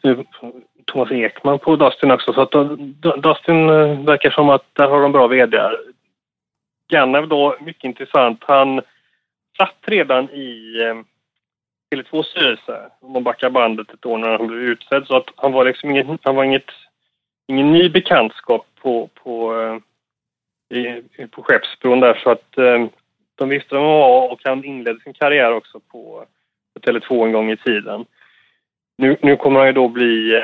Thomas 0.92 1.12
Ekman 1.12 1.60
på 1.60 1.76
Dustin 1.76 2.12
också. 2.12 2.34
Så 2.34 2.42
att 2.42 2.56
eh, 2.56 2.64
Dustin 3.18 3.70
eh, 3.70 4.06
verkar 4.06 4.30
som 4.30 4.50
att 4.50 4.66
där 4.74 4.88
har 4.88 5.02
de 5.02 5.12
bra 5.12 5.28
vd 5.28 5.58
Ganev 6.88 7.28
då, 7.28 7.58
mycket 7.62 7.84
intressant. 7.84 8.44
Han 8.48 8.82
satt 9.58 9.78
redan 9.82 10.30
i 10.30 10.80
eh, 10.82 10.96
Tele2 11.96 12.24
styrelse, 12.24 12.90
om 13.00 13.12
man 13.12 13.24
backar 13.24 13.50
bandet 13.50 13.94
ett 13.94 14.06
år 14.06 14.18
när 14.18 14.38
han 14.38 14.48
blev 14.48 14.60
utsedd, 14.60 15.08
så 15.08 15.18
att 15.18 15.28
han 15.36 15.52
var 15.52 15.66
liksom 15.66 15.90
inget, 15.90 16.08
han 16.22 16.36
var 16.36 16.44
inget, 16.44 16.72
ingen 17.48 17.72
ny 17.72 17.90
bekantskap 17.90 18.68
på, 18.82 19.10
på, 19.14 19.54
i, 20.70 21.02
på 21.28 21.44
Skeppsbron 21.44 22.00
där, 22.00 22.20
så 22.24 22.30
att 22.30 22.56
de 23.36 23.50
visste 23.50 23.76
vem 23.76 23.84
han 23.84 23.92
var 23.92 24.32
och 24.32 24.42
han 24.44 24.64
inledde 24.64 25.00
sin 25.00 25.14
karriär 25.14 25.54
också 25.54 25.80
på, 25.80 26.26
på 26.74 26.80
Tele2 26.80 27.26
en 27.26 27.32
gång 27.32 27.52
i 27.52 27.58
tiden. 27.58 28.06
Nu, 28.98 29.18
nu 29.22 29.36
kommer 29.36 29.60
han 29.60 29.68
ju 29.68 29.74
då 29.74 29.88
bli 29.88 30.42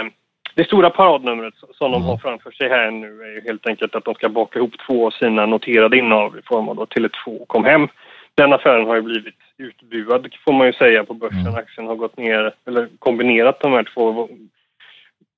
det 0.57 0.63
stora 0.63 0.89
paradnumret 0.89 1.53
som 1.73 1.91
de 1.91 2.03
har 2.03 2.17
framför 2.17 2.51
sig 2.51 2.69
här 2.69 2.91
nu 2.91 3.21
är 3.21 3.31
ju 3.35 3.41
helt 3.41 3.67
enkelt 3.67 3.95
att 3.95 4.05
de 4.05 4.13
ska 4.13 4.29
baka 4.29 4.59
ihop 4.59 4.73
två 4.87 5.07
av 5.07 5.11
sina 5.11 5.45
noterade 5.45 5.97
innehav 5.97 6.37
i 6.37 6.41
form 6.41 6.69
av 6.69 6.75
då 6.75 6.85
Tele2 6.85 7.45
kom 7.47 7.65
hem. 7.65 7.87
Den 8.35 8.53
affären 8.53 8.87
har 8.87 8.95
ju 8.95 9.01
blivit 9.01 9.35
utbuad 9.57 10.35
får 10.45 10.53
man 10.53 10.67
ju 10.67 10.73
säga 10.73 11.03
på 11.03 11.13
börsen. 11.13 11.55
Aktien 11.55 11.87
har 11.87 11.95
gått 11.95 12.17
ner, 12.17 12.53
eller 12.67 12.87
kombinerat 12.99 13.59
de 13.59 13.71
här 13.71 13.83
två, 13.93 14.29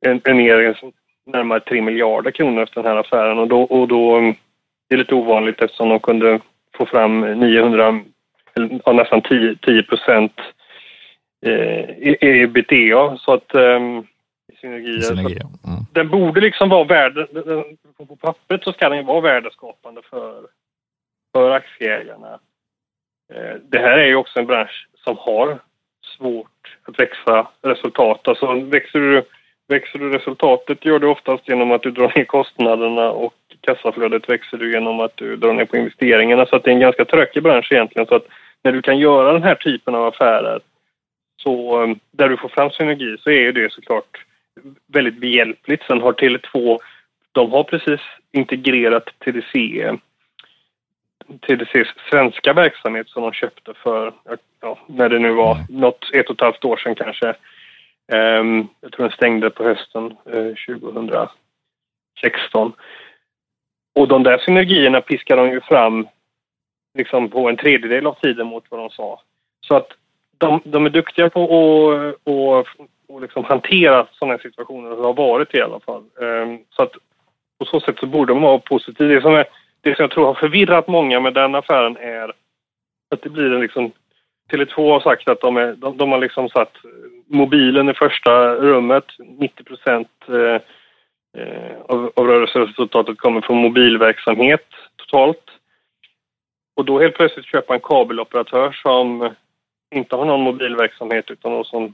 en 0.06 0.38
ner 0.38 0.78
närmare 1.26 1.60
3 1.60 1.82
miljarder 1.82 2.32
kronor 2.32 2.64
efter 2.64 2.84
den 2.84 2.92
här 2.92 3.00
affären. 3.00 3.40
Och 3.40 3.48
då, 3.48 3.62
och 3.62 3.88
då 3.88 4.20
det 4.90 4.96
är 4.96 4.98
lite 4.98 5.16
ovanligt 5.16 5.62
eftersom 5.62 5.90
de 5.90 6.00
kunde 6.00 6.40
få 6.78 6.86
fram 6.86 7.22
900, 7.22 8.02
eller, 8.56 8.80
ja, 8.86 8.94
nästan 8.94 9.22
10, 9.22 9.56
10 9.56 9.84
procent 9.84 10.34
eh, 11.46 11.86
ebitda 12.22 13.18
så 13.18 13.34
att 13.34 13.56
um, 13.56 14.08
synergier. 14.62 15.02
synergier. 15.02 15.42
Mm. 15.42 15.80
Den 15.94 16.10
borde 16.10 16.42
liksom 16.42 16.70
vara 16.70 16.84
värde, 16.84 17.28
på 18.08 18.16
pappret 18.16 18.64
så 18.64 18.74
ska 18.74 18.90
den 18.90 19.06
vara 19.06 19.22
värdeskapande 19.22 20.02
för, 20.10 20.48
för 21.34 21.52
aktieägarna. 21.52 22.40
Eh, 23.34 23.56
det 23.70 23.80
här 23.80 23.98
är 23.98 24.08
ju 24.08 24.16
också 24.16 24.40
en 24.40 24.46
bransch 24.46 24.88
som 25.04 25.18
har 25.18 25.60
svårt 26.18 26.78
att 26.84 27.00
växa 27.00 27.48
resultat. 27.62 28.28
Alltså 28.28 28.54
växer 28.54 29.00
du, 29.00 29.24
växer 29.68 30.00
du 30.00 30.10
resultatet 30.10 30.86
gör 30.86 31.00
du 31.00 31.08
oftast 31.08 31.48
genom 31.48 31.72
att 31.72 31.84
du 31.84 31.92
drar 31.92 32.14
ner 32.16 32.26
kostnaderna 32.26 33.12
och 33.12 33.34
kassaflödet 33.62 34.30
växer 34.30 34.58
du 34.58 34.72
genom 34.72 35.00
att 35.00 35.18
du 35.18 35.36
drar 35.36 35.54
ner 35.54 35.66
på 35.66 35.78
investeringarna. 35.78 36.46
Så 36.46 36.58
det 36.58 36.70
är 36.70 36.74
en 36.74 36.80
ganska 36.80 37.06
trökig 37.06 37.44
bransch 37.44 37.72
egentligen. 37.72 38.08
Så 38.08 38.16
att 38.16 38.26
när 38.64 38.72
du 38.72 38.82
kan 38.82 38.98
göra 38.98 39.34
den 39.34 39.44
här 39.44 39.56
typen 39.56 39.96
av 39.96 40.06
affärer 40.06 40.60
så 41.44 41.84
eh, 41.84 41.96
där 42.12 42.30
du 42.30 42.38
får 42.38 42.50
fram 42.50 42.72
synergi 42.72 43.18
så 43.20 43.30
är 43.32 43.52
det 43.52 43.72
såklart 43.72 44.26
väldigt 44.88 45.20
behjälpligt. 45.20 45.84
Sen 45.84 46.02
har 46.02 46.14
Tele2, 46.14 46.80
de 47.32 47.52
har 47.52 47.64
precis 47.64 48.00
integrerat 48.32 49.10
TDC, 49.26 49.92
TDCs 51.48 51.88
svenska 52.10 52.54
verksamhet 52.54 53.10
som 53.10 53.24
de 53.24 53.34
köpte 53.34 53.74
för, 53.74 54.14
ja, 54.62 54.80
när 54.88 55.10
det 55.10 55.20
nu 55.20 55.32
var, 55.32 55.56
mm. 55.56 55.66
något 55.70 56.10
ett 56.14 56.30
och 56.30 56.36
ett 56.36 56.42
halvt 56.42 56.66
år 56.66 56.78
sedan 56.78 56.96
kanske. 56.96 57.36
Um, 58.12 58.68
jag 58.82 58.92
tror 58.92 59.06
den 59.06 59.16
stängde 59.16 59.50
på 59.50 59.64
hösten 59.64 60.18
uh, 60.34 60.48
eh, 60.48 60.56
2016. 60.80 62.74
Och 63.96 64.08
de 64.08 64.24
där 64.24 64.38
synergierna 64.38 65.02
piskar 65.02 65.38
de 65.38 65.52
ju 65.52 65.62
fram 65.62 66.08
liksom 66.98 67.30
på 67.30 67.50
en 67.50 67.58
tredjedel 67.58 68.08
av 68.08 68.14
tiden 68.14 68.48
mot 68.48 68.66
vad 68.70 68.80
de 68.80 68.90
sa. 68.90 69.22
Så 69.62 69.76
att 69.76 69.88
de, 70.38 70.62
de 70.64 70.86
är 70.86 70.90
duktiga 70.90 71.30
på 71.30 71.44
att 71.44 72.68
och 73.10 73.22
liksom 73.22 73.44
hantera 73.44 74.08
sådana 74.12 74.34
här 74.34 74.42
situationer, 74.42 74.90
det 74.90 75.02
har 75.02 75.14
varit 75.14 75.56
i 75.56 75.62
alla 75.62 75.80
fall. 75.80 76.04
Ehm, 76.22 76.60
så 76.70 76.84
att 76.84 76.94
på 77.60 77.66
så 77.66 77.80
sätt 77.80 78.00
så 78.00 78.06
borde 78.06 78.34
man 78.34 78.44
vara 78.44 78.60
positiv. 78.60 79.10
Det 79.10 79.22
som, 79.22 79.36
är, 79.36 79.46
det 79.82 79.96
som 79.96 80.04
jag 80.04 80.12
tror 80.12 80.26
har 80.26 80.34
förvirrat 80.34 80.88
många 80.88 81.20
med 81.20 81.34
den 81.34 81.56
affären 81.56 81.98
är 81.98 82.34
att 83.12 83.22
det 83.22 83.30
blir 83.30 83.54
en 83.54 83.62
liksom 83.62 83.92
Tele2 84.52 84.92
har 84.92 85.00
sagt 85.00 85.30
att 85.30 85.42
de, 85.42 85.58
är, 85.58 85.74
de, 85.74 85.98
de 85.98 86.12
har 86.12 86.20
liksom 86.20 86.50
satt 86.50 86.74
mobilen 87.28 87.90
i 87.90 87.94
första 87.94 88.56
rummet. 88.56 89.06
90 89.20 89.64
procent 89.64 90.10
eh, 90.28 90.62
eh, 91.42 91.78
av, 91.88 92.12
av 92.16 92.28
rörelseresultatet 92.28 93.18
kommer 93.18 93.42
från 93.42 93.58
mobilverksamhet 93.58 94.68
totalt. 94.96 95.44
Och 96.76 96.86
då 96.86 97.00
helt 97.00 97.16
plötsligt 97.16 97.46
köpa 97.46 97.74
en 97.74 97.80
kabeloperatör 97.80 98.72
som 98.72 99.30
inte 99.96 100.16
har 100.16 100.26
någon 100.26 100.42
mobilverksamhet 100.42 101.32
utan 101.32 101.52
någon 101.52 101.66
som 101.66 101.94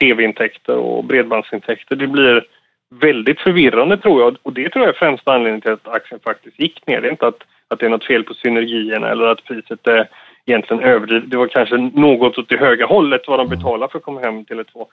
tv-intäkter 0.00 0.76
och 0.76 1.04
bredbandsintäkter. 1.04 1.96
Det 1.96 2.06
blir 2.06 2.46
väldigt 2.90 3.40
förvirrande 3.40 3.96
tror 3.96 4.22
jag 4.22 4.36
och 4.42 4.52
det 4.52 4.68
tror 4.68 4.84
jag 4.84 4.94
är 4.94 4.98
främsta 4.98 5.32
anledningen 5.32 5.60
till 5.60 5.72
att 5.72 5.88
aktien 5.88 6.20
faktiskt 6.24 6.60
gick 6.60 6.86
ner. 6.86 7.00
Det 7.00 7.08
är 7.08 7.10
inte 7.10 7.26
att, 7.26 7.42
att 7.68 7.78
det 7.78 7.86
är 7.86 7.90
något 7.90 8.06
fel 8.06 8.24
på 8.24 8.34
synergierna 8.34 9.08
eller 9.08 9.26
att 9.26 9.44
priset 9.44 9.86
är 9.86 10.08
egentligen 10.46 10.82
överdrivet. 10.82 11.30
Det 11.30 11.36
var 11.36 11.48
kanske 11.48 11.76
något 11.76 12.38
åt 12.38 12.48
det 12.48 12.56
höga 12.56 12.86
hållet 12.86 13.28
vad 13.28 13.38
de 13.38 13.48
betalar 13.48 13.88
för 13.88 13.98
att 13.98 14.04
komma 14.04 14.20
hem 14.20 14.44
till 14.44 14.60
ett 14.60 14.72
två. 14.72 14.88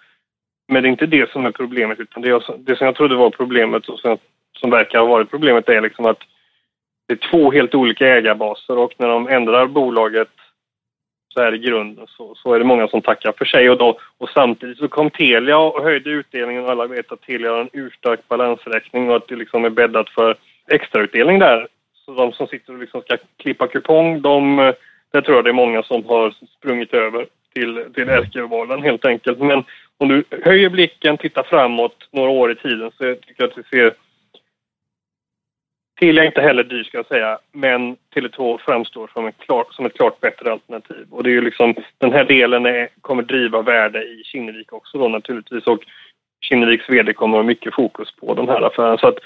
Men 0.67 0.83
det 0.83 0.89
är 0.89 0.91
inte 0.91 1.05
det 1.05 1.31
som 1.31 1.45
är 1.45 1.51
problemet 1.51 1.99
utan 1.99 2.21
det, 2.21 2.41
det 2.57 2.75
som 2.75 2.85
jag 2.85 2.95
trodde 2.95 3.15
var 3.15 3.29
problemet 3.29 3.89
och 3.89 3.99
som, 3.99 4.17
som 4.57 4.69
verkar 4.69 4.99
ha 4.99 5.05
varit 5.05 5.31
problemet 5.31 5.69
är 5.69 5.81
liksom 5.81 6.05
att 6.05 6.19
det 7.07 7.13
är 7.13 7.29
två 7.31 7.51
helt 7.51 7.75
olika 7.75 8.07
ägarbaser 8.07 8.77
och 8.77 8.93
när 8.97 9.07
de 9.07 9.27
ändrar 9.27 9.67
bolaget 9.67 10.29
så 11.33 11.41
här 11.41 11.55
i 11.55 11.57
grunden 11.57 12.07
så, 12.07 12.35
så 12.35 12.53
är 12.53 12.59
det 12.59 12.65
många 12.65 12.87
som 12.87 13.01
tackar 13.01 13.31
för 13.37 13.45
sig. 13.45 13.69
Och, 13.69 13.77
då, 13.77 13.99
och 14.17 14.29
samtidigt 14.29 14.77
så 14.77 14.87
kom 14.87 15.09
Telia 15.09 15.57
och 15.57 15.83
höjde 15.83 16.09
utdelningen 16.09 16.63
och 16.63 16.71
alla 16.71 16.87
vet 16.87 17.11
att 17.11 17.21
Telia 17.21 17.51
har 17.51 17.61
en 17.61 17.69
urstark 17.73 18.27
balansräkning 18.27 19.09
och 19.09 19.15
att 19.15 19.27
det 19.27 19.35
liksom 19.35 19.65
är 19.65 19.69
bäddat 19.69 20.09
för 20.09 20.35
extrautdelning 20.67 21.39
där. 21.39 21.67
Så 22.05 22.13
de 22.13 22.33
som 22.33 22.47
sitter 22.47 22.73
och 22.73 22.79
liksom 22.79 23.01
ska 23.01 23.17
klippa 23.37 23.67
kupong, 23.67 24.21
de, 24.21 24.73
det 25.11 25.21
tror 25.21 25.35
jag 25.37 25.43
det 25.43 25.51
är 25.51 25.53
många 25.53 25.83
som 25.83 26.05
har 26.05 26.33
sprungit 26.57 26.93
över 26.93 27.25
till, 27.53 27.85
till 27.93 28.09
Eskilvalen 28.09 28.83
helt 28.83 29.05
enkelt. 29.05 29.39
Men 29.39 29.63
om 29.97 30.07
du 30.07 30.23
höjer 30.43 30.69
blicken, 30.69 31.17
tittar 31.17 31.43
framåt 31.43 32.07
några 32.11 32.29
år 32.29 32.51
i 32.51 32.55
tiden 32.55 32.91
så 32.97 33.15
tycker 33.15 33.43
jag 33.43 33.49
att 33.49 33.57
vi 33.57 33.63
ser 33.63 33.93
Telia 36.01 36.23
är 36.23 36.27
inte 36.27 36.41
heller 36.41 36.63
dyr 36.63 36.83
ska 36.83 36.97
jag 36.97 37.07
säga, 37.07 37.39
men 37.51 37.97
Tele2 38.15 38.57
framstår 38.57 39.11
som, 39.13 39.25
en 39.25 39.31
klar, 39.31 39.65
som 39.71 39.85
ett 39.85 39.93
klart 39.93 40.19
bättre 40.19 40.51
alternativ. 40.51 41.07
Och 41.09 41.23
det 41.23 41.29
är 41.29 41.31
ju 41.31 41.41
liksom, 41.41 41.75
den 41.97 42.11
här 42.11 42.25
delen 42.25 42.65
är, 42.65 42.89
kommer 43.01 43.23
driva 43.23 43.61
värde 43.61 44.03
i 44.03 44.23
Kinnevik 44.25 44.73
också 44.73 44.97
då 44.97 45.07
naturligtvis 45.07 45.67
och 45.67 45.79
Kinneviks 46.41 46.89
VD 46.89 47.13
kommer 47.13 47.37
ha 47.37 47.43
mycket 47.43 47.75
fokus 47.75 48.15
på 48.15 48.33
den 48.33 48.49
här 48.49 48.61
affären. 48.61 48.97
Så 48.97 49.07
att 49.07 49.17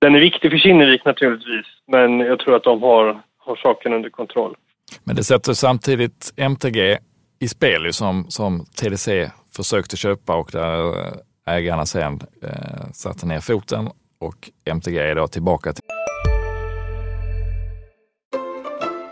den 0.00 0.14
är 0.14 0.20
viktig 0.20 0.50
för 0.50 0.58
Kinnevik 0.58 1.04
naturligtvis, 1.04 1.66
men 1.86 2.20
jag 2.20 2.38
tror 2.38 2.56
att 2.56 2.64
de 2.64 2.82
har, 2.82 3.20
har 3.38 3.56
saken 3.56 3.92
under 3.92 4.10
kontroll. 4.10 4.56
Men 5.04 5.16
det 5.16 5.24
sätter 5.24 5.52
samtidigt 5.52 6.32
MTG 6.36 6.98
i 7.38 7.48
spel 7.48 7.92
som, 7.92 8.30
som 8.30 8.64
TDC 8.64 9.30
försökte 9.56 9.96
köpa 9.96 10.36
och 10.36 10.50
där 10.52 10.88
eh, 10.88 11.56
ägarna 11.56 11.86
sen 11.86 12.20
eh, 12.42 12.90
satte 12.92 13.26
ner 13.26 13.40
foten 13.40 13.88
och 14.20 14.50
MTG 14.64 14.98
är 14.98 15.14
då 15.14 15.28
tillbaka 15.28 15.72
till 15.72 15.82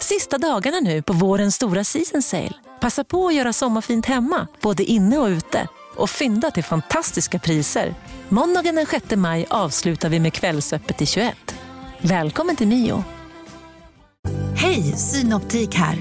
Sista 0.01 0.39
dagarna 0.39 0.81
nu 0.81 1.03
på 1.03 1.13
vårens 1.13 1.55
stora 1.55 1.85
season 1.85 2.23
sale. 2.23 2.53
Passa 2.81 3.05
på 3.05 3.27
att 3.27 3.35
göra 3.35 3.53
sommarfint 3.53 4.07
hemma, 4.07 4.47
både 4.61 4.85
inne 4.85 5.19
och 5.19 5.27
ute 5.27 5.69
och 5.97 6.11
fynda 6.11 6.51
till 6.51 6.65
fantastiska 6.65 7.39
priser. 7.39 7.95
Måndagen 8.29 8.75
den 8.75 8.87
6 8.87 9.17
maj 9.17 9.47
avslutar 9.51 10.09
vi 10.09 10.21
med 10.21 10.33
Kvällsöppet 10.33 11.03
i 11.03 11.07
21. 11.07 11.55
Välkommen 12.01 12.57
till 12.57 12.69
Mio. 12.69 13.05
Hej, 14.57 14.83
Synoptik 14.83 15.75
här. 15.75 15.99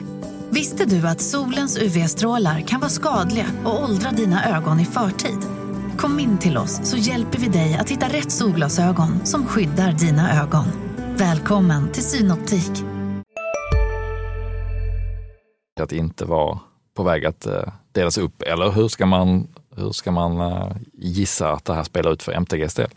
Visste 0.50 0.86
du 0.86 1.08
att 1.08 1.22
solens 1.22 1.78
UV-strålar 1.78 2.62
kan 2.62 2.80
vara 2.80 2.90
skadliga 2.90 3.46
och 3.66 3.84
åldra 3.84 4.12
dina 4.12 4.58
ögon 4.58 4.80
i 4.80 4.86
förtid? 4.86 5.57
Kom 5.98 6.20
in 6.20 6.40
till 6.40 6.58
oss 6.58 6.90
så 6.90 6.98
hjälper 7.12 7.38
vi 7.38 7.48
dig 7.60 7.78
att 7.82 7.90
hitta 7.92 8.06
rätt 8.06 8.32
solglasögon 8.32 9.26
som 9.26 9.46
skyddar 9.46 9.92
dina 10.06 10.24
ögon. 10.44 10.68
Välkommen 11.18 11.92
till 11.94 12.04
Synoptik. 12.04 12.74
Att 15.82 15.92
inte 15.92 16.26
vara 16.26 16.60
på 16.98 17.04
väg 17.04 17.26
att 17.26 17.46
eh, 17.46 17.54
delas 17.94 18.18
upp, 18.18 18.42
eller 18.42 18.72
hur 18.72 18.88
ska 18.88 19.06
man, 19.06 19.48
hur 19.78 19.90
ska 19.90 20.12
man 20.12 20.42
eh, 20.42 20.72
gissa 20.94 21.52
att 21.52 21.66
det 21.66 21.74
här 21.74 21.84
spelar 21.84 22.12
ut 22.12 22.24
för 22.24 22.32
MTGs 22.32 22.76
del? 22.76 22.90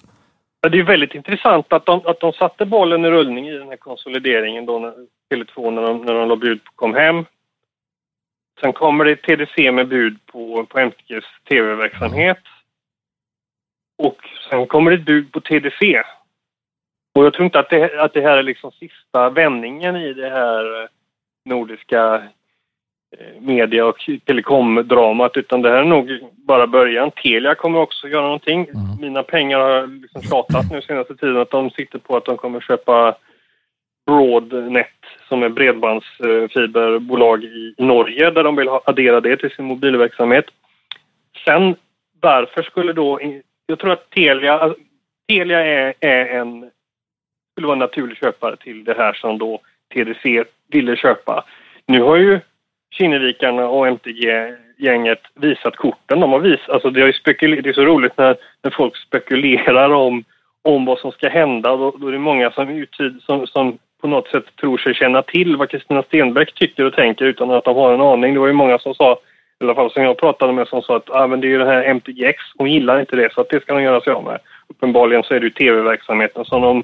Det 0.71 0.79
är 0.79 0.83
väldigt 0.83 1.15
intressant 1.15 1.73
att 1.73 1.87
de, 1.87 2.01
att 2.05 2.21
de 2.21 2.33
satte 2.33 2.67
bollen 2.67 3.05
i 3.05 3.11
rullning 3.11 3.49
i 3.49 3.59
den 3.59 3.69
här 3.69 3.77
konsolideringen 3.77 4.67
då 4.67 4.79
när 4.79 4.95
Tele2 5.33 5.71
när 5.71 5.83
de, 5.83 6.05
när 6.05 6.15
de 6.15 6.29
la 6.29 6.37
bud 6.37 6.65
på 6.65 6.71
kom 6.75 6.95
hem. 6.95 7.25
Sen 8.61 8.73
kommer 8.73 9.05
det 9.05 9.17
TDC 9.17 9.73
med 9.73 9.89
bud 9.89 10.19
på, 10.27 10.67
på 10.67 10.79
MTGs 10.79 11.25
tv-verksamhet. 11.49 12.39
Och 14.01 14.17
sen 14.51 14.67
kommer 14.67 14.91
det 14.91 14.97
ett 14.97 15.05
bud 15.05 15.33
på 15.33 15.41
TDC. 15.41 16.03
Och 17.15 17.25
jag 17.25 17.33
tror 17.33 17.45
inte 17.45 17.59
att 17.59 17.71
det, 17.71 18.01
att 18.01 18.15
det 18.15 18.21
här 18.21 18.37
är 18.37 18.43
liksom 18.43 18.73
sista 18.73 19.31
vändningen 19.31 19.97
i 19.97 20.13
det 20.13 20.31
här 20.31 20.83
eh, 20.83 20.89
nordiska 21.45 22.15
eh, 23.19 23.41
media 23.41 23.87
och 23.87 24.11
telekomdramat 24.25 25.37
utan 25.37 25.63
det 25.63 25.71
här 25.71 25.77
är 25.77 25.85
nog 25.85 26.19
bara 26.37 26.67
början. 26.67 27.11
Telia 27.11 27.55
kommer 27.55 27.79
också 27.79 28.09
göra 28.09 28.23
någonting. 28.23 28.61
Mm. 28.61 29.01
Mina 29.01 29.23
pengar 29.23 29.59
har 29.59 29.87
liksom 29.87 30.23
tjatat 30.23 30.71
nu 30.71 30.83
senaste 30.83 31.17
tiden 31.17 31.37
att 31.37 31.51
de 31.51 31.71
sitter 31.71 31.99
på 31.99 32.17
att 32.17 32.25
de 32.25 32.37
kommer 32.37 32.61
köpa 32.61 33.15
Broadnet 34.07 34.87
som 35.29 35.43
är 35.43 35.49
bredbandsfiberbolag 35.49 37.45
i 37.45 37.75
Norge 37.79 38.31
där 38.31 38.45
de 38.45 38.57
vill 38.57 38.69
addera 38.69 39.21
det 39.21 39.37
till 39.37 39.51
sin 39.51 39.65
mobilverksamhet. 39.65 40.45
Sen 41.45 41.77
varför 42.21 42.63
skulle 42.63 42.93
då... 42.93 43.21
Jag 43.71 43.79
tror 43.79 43.93
att 43.93 44.11
Telia, 44.11 44.59
alltså, 44.59 44.79
Telia 45.29 45.65
är, 45.65 45.95
är 46.01 46.27
en, 46.27 46.71
skulle 47.53 47.67
vara 47.67 47.75
en 47.75 47.79
naturlig 47.79 48.17
köpare 48.17 48.57
till 48.57 48.85
det 48.85 48.95
här 48.95 49.13
som 49.13 49.39
då 49.39 49.61
TDC 49.95 50.45
ville 50.71 50.97
köpa. 50.97 51.45
Nu 51.87 52.03
har 52.03 52.17
ju 52.17 52.41
Kinnevikarna 52.95 53.69
och 53.69 53.89
MTG-gänget 53.89 55.21
visat 55.35 55.77
korten. 55.77 56.21
De 56.21 56.33
har 56.33 56.41
visat, 56.41 56.69
alltså 56.69 56.91
det, 56.91 57.01
är 57.01 57.63
det 57.63 57.69
är 57.69 57.73
så 57.73 57.85
roligt 57.85 58.19
när, 58.19 58.37
när 58.63 58.71
folk 58.71 58.97
spekulerar 58.97 59.91
om, 59.91 60.25
om 60.63 60.85
vad 60.85 60.99
som 60.99 61.13
ska 61.13 61.29
hända. 61.29 61.77
Då, 61.77 61.91
då 61.91 62.09
är 62.09 62.13
det 62.13 62.19
många 62.19 62.51
som, 62.51 62.87
som, 63.21 63.47
som 63.47 63.79
på 64.01 64.09
något 64.09 64.29
sätt 64.29 64.57
tror 64.61 64.79
sig 64.79 64.95
känna 64.95 65.23
till 65.23 65.57
vad 65.57 65.71
Kristina 65.71 66.03
Stenbeck 66.03 66.55
tycker 66.55 66.85
och 66.85 66.95
tänker 66.95 67.25
utan 67.25 67.51
att 67.51 67.65
de 67.65 67.77
har 67.77 67.95
en 67.95 68.01
aning. 68.01 68.35
Det 68.35 68.41
var 68.41 68.47
ju 68.47 68.53
många 68.53 68.79
som 68.79 68.95
sa, 68.95 69.19
i 69.61 69.65
alla 69.65 69.75
fall 69.75 69.93
som 69.93 70.03
jag 70.03 70.19
pratade 70.19 70.53
med, 70.53 70.69
som 70.69 70.83
sa 70.83 70.97
att 70.97 71.11
ah, 71.11 71.27
men 71.27 71.41
det 71.41 71.47
är 71.47 71.51
ju 71.51 71.59
det 71.59 71.65
här 71.65 71.95
MTGX, 71.95 72.39
hon 72.59 72.71
gillar 72.71 73.01
inte 73.01 73.17
det 73.17 73.33
så 73.33 73.41
att 73.41 73.49
det 73.49 73.63
ska 73.63 73.75
de 73.75 73.83
göra 73.83 74.01
sig 74.01 74.13
av 74.13 74.25
med. 74.25 74.39
Uppenbarligen 74.69 75.23
så 75.23 75.35
är 75.35 75.41
det 75.41 75.47
ju 75.47 75.51
tv-verksamheten 75.51 76.45
som 76.45 76.63
de, 76.63 76.83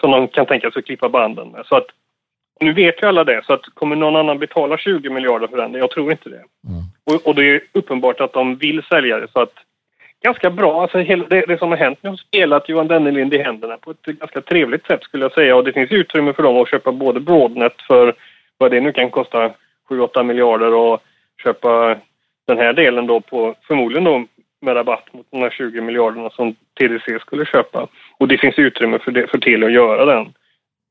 som 0.00 0.10
de 0.10 0.28
kan 0.28 0.46
tänka 0.46 0.70
sig 0.70 0.78
att 0.80 0.86
klippa 0.86 1.08
banden 1.08 1.48
med. 1.48 1.66
Så 1.66 1.76
att 1.76 1.86
nu 2.60 2.72
vet 2.72 3.02
ju 3.02 3.06
alla 3.06 3.24
det, 3.24 3.42
så 3.46 3.52
att 3.52 3.74
kommer 3.74 3.96
någon 3.96 4.16
annan 4.16 4.38
betala 4.38 4.78
20 4.78 5.10
miljarder 5.10 5.46
för 5.46 5.56
den? 5.56 5.74
Jag 5.74 5.90
tror 5.90 6.12
inte 6.12 6.28
det. 6.28 6.36
Mm. 6.36 6.82
Och, 7.04 7.26
och, 7.26 7.34
det 7.34 7.44
är 7.44 7.60
uppenbart 7.72 8.20
att 8.20 8.32
de 8.32 8.56
vill 8.56 8.82
sälja 8.82 9.18
det, 9.18 9.28
så 9.32 9.40
att 9.40 9.54
ganska 10.22 10.50
bra. 10.50 10.82
Alltså, 10.82 10.98
det, 10.98 11.46
det 11.46 11.58
som 11.58 11.70
har 11.70 11.76
hänt 11.76 11.98
nu 12.02 12.10
har 12.10 12.16
spelat 12.16 12.68
Johan 12.68 12.88
Dennelind 12.88 13.34
i 13.34 13.38
händerna 13.38 13.76
på 13.76 13.90
ett 13.90 14.04
ganska 14.04 14.40
trevligt 14.40 14.86
sätt 14.86 15.02
skulle 15.02 15.24
jag 15.24 15.32
säga. 15.32 15.56
Och 15.56 15.64
det 15.64 15.72
finns 15.72 15.90
utrymme 15.90 16.32
för 16.32 16.42
dem 16.42 16.56
att 16.56 16.70
köpa 16.70 16.92
både 16.92 17.20
Broadnet 17.20 17.82
för 17.86 18.14
vad 18.58 18.70
det 18.70 18.80
nu 18.80 18.92
kan 18.92 19.10
kosta, 19.10 19.50
7-8 19.88 20.22
miljarder 20.22 20.74
och 20.74 21.02
köpa 21.42 21.96
den 22.46 22.58
här 22.58 22.72
delen 22.72 23.06
då 23.06 23.20
på, 23.20 23.54
förmodligen 23.62 24.04
då 24.04 24.24
med 24.60 24.76
rabatt 24.76 25.12
mot 25.12 25.26
de 25.30 25.42
här 25.42 25.50
20 25.50 25.80
miljarderna 25.80 26.30
som 26.30 26.54
TDC 26.80 27.18
skulle 27.18 27.46
köpa. 27.46 27.88
Och 28.18 28.28
det 28.28 28.38
finns 28.38 28.58
utrymme 28.58 28.98
för, 28.98 29.10
det, 29.10 29.26
för 29.26 29.38
Telia 29.38 29.66
att 29.66 29.74
göra 29.74 30.04
den, 30.04 30.34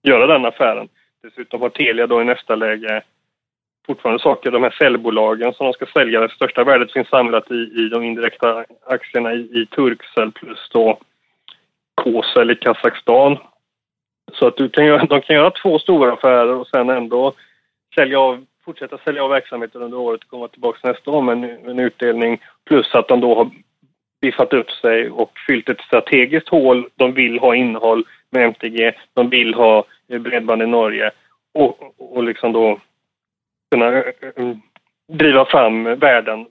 göra 0.03 0.27
den 0.27 0.45
affären. 0.45 0.87
Dessutom 1.23 1.61
har 1.61 1.69
Telia 1.69 2.07
då 2.07 2.21
i 2.21 2.25
nästa 2.25 2.55
läge 2.55 3.03
fortfarande 3.87 4.23
saker, 4.23 4.51
de 4.51 4.63
här 4.63 4.71
säljbolagen 4.71 5.53
som 5.53 5.65
de 5.65 5.73
ska 5.73 5.85
sälja. 5.85 6.19
Det 6.19 6.29
största 6.29 6.63
värdet 6.63 6.93
finns 6.93 7.07
samlat 7.07 7.51
i, 7.51 7.55
i 7.55 7.89
de 7.91 8.03
indirekta 8.03 8.65
aktierna 8.85 9.33
i, 9.33 9.61
i 9.61 9.65
Turkcell 9.65 10.31
plus 10.31 10.69
då 10.71 10.99
Kcell 12.03 12.51
i 12.51 12.55
Kazakstan. 12.55 13.37
Så 14.33 14.47
att 14.47 14.57
du 14.57 14.69
kan 14.69 15.07
de 15.07 15.21
kan 15.21 15.35
göra 15.35 15.51
två 15.51 15.79
stora 15.79 16.13
affärer 16.13 16.55
och 16.55 16.67
sen 16.67 16.89
ändå 16.89 17.33
sälja 17.95 18.19
av, 18.19 18.45
fortsätta 18.65 18.97
sälja 18.97 19.23
av 19.23 19.29
verksamheten 19.29 19.81
under 19.81 19.97
året 19.97 20.23
och 20.23 20.29
komma 20.29 20.47
tillbaka 20.47 20.87
nästa 20.87 21.11
år 21.11 21.21
med 21.21 21.33
en, 21.33 21.69
en 21.69 21.79
utdelning. 21.79 22.41
Plus 22.65 22.95
att 22.95 23.07
de 23.07 23.21
då 23.21 23.35
har 23.35 23.49
biffat 24.21 24.53
upp 24.53 24.71
sig 24.71 25.09
och 25.09 25.31
fyllt 25.47 25.69
ett 25.69 25.81
strategiskt 25.81 26.49
hål. 26.49 26.89
De 26.95 27.13
vill 27.13 27.39
ha 27.39 27.55
innehåll 27.55 28.05
med 28.29 28.45
MTG, 28.45 28.93
de 29.13 29.29
vill 29.29 29.53
ha 29.53 29.85
eh, 30.07 30.19
bredband 30.19 30.61
i 30.61 30.65
Norge 30.67 31.11
och, 31.53 31.93
och 31.97 32.23
liksom 32.23 32.53
då 32.53 32.79
kunna 33.71 33.87
eh, 33.87 34.13
eh, 34.35 34.55
driva 35.07 35.45
fram 35.45 35.83
värden 35.83 36.47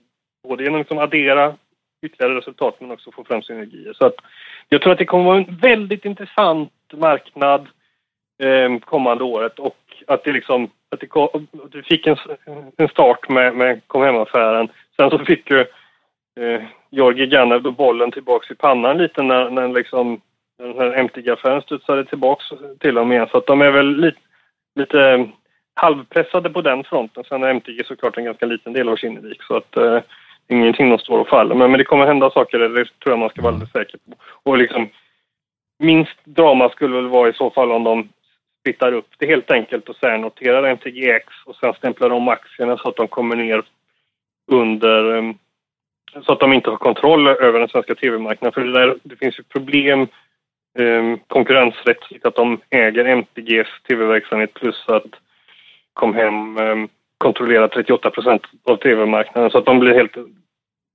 både 0.47 0.63
genom 0.63 0.75
att 0.75 0.85
liksom 0.85 0.97
addera 0.97 1.55
ytterligare 2.05 2.37
resultat 2.37 2.75
men 2.79 2.91
också 2.91 3.11
få 3.11 3.23
fram 3.23 3.41
synergier. 3.41 3.93
Så 3.93 4.05
att 4.05 4.15
jag 4.69 4.81
tror 4.81 4.93
att 4.93 4.99
det 4.99 5.05
kommer 5.05 5.23
att 5.23 5.27
vara 5.27 5.37
en 5.37 5.57
väldigt 5.57 6.05
intressant 6.05 6.71
marknad 6.93 7.67
eh, 8.43 8.79
kommande 8.79 9.23
året 9.23 9.59
och 9.59 9.77
att 10.07 10.23
det 10.23 10.31
liksom 10.31 10.69
att 10.91 10.99
det, 10.99 11.07
kom, 11.07 11.47
du 11.71 11.83
fick 11.83 12.07
en, 12.07 12.17
en 12.77 12.87
start 12.87 13.29
med, 13.29 13.55
med 13.55 13.81
kom 13.87 14.01
hem-affären. 14.01 14.69
Sen 14.95 15.09
så 15.09 15.19
fick 15.19 15.51
ju 15.51 15.59
eh, 16.39 16.61
Georgi 16.89 17.27
Ganev 17.27 17.61
bollen 17.61 18.11
tillbaks 18.11 18.51
i 18.51 18.55
pannan 18.55 18.97
lite 18.97 19.23
när, 19.23 19.49
när 19.49 19.67
liksom 19.67 20.21
den 20.57 20.77
här 20.77 20.91
MTG-affären 20.91 21.61
studsade 21.61 22.05
tillbaks 22.05 22.45
till 22.79 22.95
dem 22.95 23.11
igen. 23.11 23.27
Så 23.31 23.37
att 23.37 23.47
de 23.47 23.61
är 23.61 23.71
väl 23.71 23.97
lite, 23.97 24.19
lite 24.75 25.29
halvpressade 25.73 26.49
på 26.49 26.61
den 26.61 26.83
fronten. 26.83 27.23
Sen 27.23 27.43
är 27.43 27.49
MTG 27.49 27.83
såklart 27.83 28.17
en 28.17 28.25
ganska 28.25 28.45
liten 28.45 28.73
del 28.73 28.89
av 28.89 28.95
Kinnevik 28.95 29.43
så 29.43 29.57
att 29.57 29.77
eh, 29.77 29.99
ingenting 30.47 30.89
de 30.89 30.97
står 30.97 31.19
och 31.19 31.27
faller 31.27 31.55
med. 31.55 31.69
Men 31.69 31.77
det 31.77 31.83
kommer 31.83 32.05
hända 32.05 32.29
saker, 32.29 32.59
det 32.59 32.85
tror 32.85 32.91
jag 33.03 33.19
man 33.19 33.29
ska 33.29 33.41
vara 33.41 33.53
alldeles 33.53 33.71
säker 33.71 33.97
på. 33.97 34.15
Och 34.49 34.57
liksom, 34.57 34.89
minst 35.79 36.25
drama 36.25 36.69
skulle 36.69 36.95
väl 36.95 37.07
vara 37.07 37.29
i 37.29 37.33
så 37.33 37.49
fall 37.49 37.71
om 37.71 37.83
de 37.83 38.09
splittar 38.61 38.93
upp 38.93 39.07
det 39.17 39.25
helt 39.25 39.51
enkelt 39.51 39.89
och 39.89 39.95
sen 39.95 40.21
noterar 40.21 40.75
MTGX 40.75 41.25
och 41.45 41.55
sen 41.55 41.73
stämplar 41.73 42.09
de 42.09 42.27
aktierna 42.27 42.77
så 42.77 42.89
att 42.89 42.95
de 42.95 43.07
kommer 43.07 43.35
ner 43.35 43.63
under 44.51 45.17
ehm, 45.17 45.33
så 46.25 46.31
att 46.31 46.39
de 46.39 46.53
inte 46.53 46.69
har 46.69 46.77
kontroll 46.77 47.27
över 47.27 47.59
den 47.59 47.67
svenska 47.67 47.95
tv-marknaden. 47.95 48.53
För 48.53 48.61
det, 48.61 48.71
där, 48.71 48.97
det 49.03 49.15
finns 49.15 49.39
ju 49.39 49.43
problem 49.43 50.07
ehm, 50.79 51.19
konkurrensrättsligt 51.27 52.25
att 52.25 52.35
de 52.35 52.61
äger 52.69 53.05
MTGs 53.05 53.69
tv-verksamhet 53.87 54.53
plus 54.53 54.85
att 54.87 55.05
kom 55.93 56.15
hem 56.15 56.57
ehm, 56.57 56.89
kontrollerar 57.17 57.67
38 57.67 58.09
procent 58.09 58.41
av 58.63 58.75
tv-marknaden 58.77 59.51
så 59.51 59.57
att 59.57 59.65
de 59.65 59.79
blir 59.79 59.93
helt... 59.93 60.15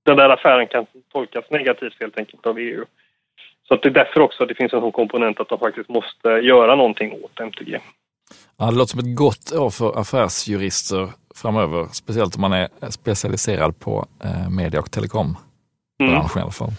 Den 0.05 0.17
där 0.17 0.29
affären 0.29 0.67
kan 0.67 0.85
tolkas 1.11 1.49
negativt 1.49 1.99
helt 1.99 2.17
enkelt 2.17 2.45
av 2.45 2.57
EU. 2.59 2.85
Så 3.67 3.75
det 3.75 3.87
är 3.87 3.93
därför 3.93 4.19
också 4.19 4.43
att 4.43 4.49
det 4.49 4.55
finns 4.55 4.73
en 4.73 4.81
sån 4.81 4.91
komponent 4.91 5.39
att 5.39 5.49
de 5.49 5.59
faktiskt 5.59 5.89
måste 5.89 6.27
göra 6.29 6.75
någonting 6.75 7.11
åt 7.23 7.39
MTG. 7.39 7.79
Ja, 8.57 8.65
det 8.65 8.77
låter 8.77 8.91
som 8.91 8.99
ett 8.99 9.15
gott 9.15 9.51
år 9.51 9.69
för 9.69 9.99
affärsjurister 9.99 11.09
framöver, 11.35 11.87
speciellt 11.91 12.35
om 12.35 12.41
man 12.41 12.53
är 12.53 12.67
specialiserad 12.89 13.79
på 13.79 14.05
eh, 14.23 14.49
media 14.49 14.79
och 14.79 14.91
telekombranschen 14.91 15.43
mm. 15.99 16.13
i 16.13 16.39
alla 16.39 16.51
fall. 16.51 16.71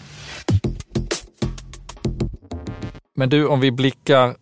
Men 3.15 3.29
du, 3.29 3.47
om 3.47 3.59
vi 3.59 3.71
blickar 3.71 4.35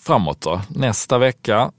framåt 0.00 0.40
då. 0.40 0.60
Nästa 0.68 1.18
vecka 1.18 1.72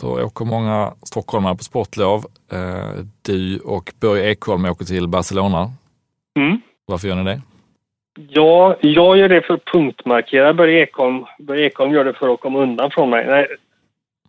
då 0.00 0.22
åker 0.22 0.44
många 0.44 0.94
stockholmare 1.02 1.56
på 1.56 1.64
sportlov. 1.64 2.26
Eh, 2.52 3.04
du 3.22 3.58
och 3.58 3.92
Börje 4.00 4.30
Ekholm 4.30 4.64
åker 4.64 4.84
till 4.84 5.08
Barcelona. 5.08 5.72
Mm. 6.38 6.60
Varför 6.86 7.08
gör 7.08 7.16
ni 7.16 7.24
det? 7.24 7.42
Ja, 8.14 8.76
jag 8.80 9.16
gör 9.16 9.28
det 9.28 9.42
för 9.42 9.54
att 9.54 9.64
punktmarkera 9.64 10.54
Börje 10.54 10.82
Ekholm. 10.82 11.24
Börje 11.38 11.66
Ekholm 11.66 11.92
gör 11.92 12.04
det 12.04 12.12
för 12.12 12.34
att 12.34 12.40
komma 12.40 12.58
undan 12.58 12.90
från 12.90 13.10
mig. 13.10 13.26
Nej, 13.26 13.46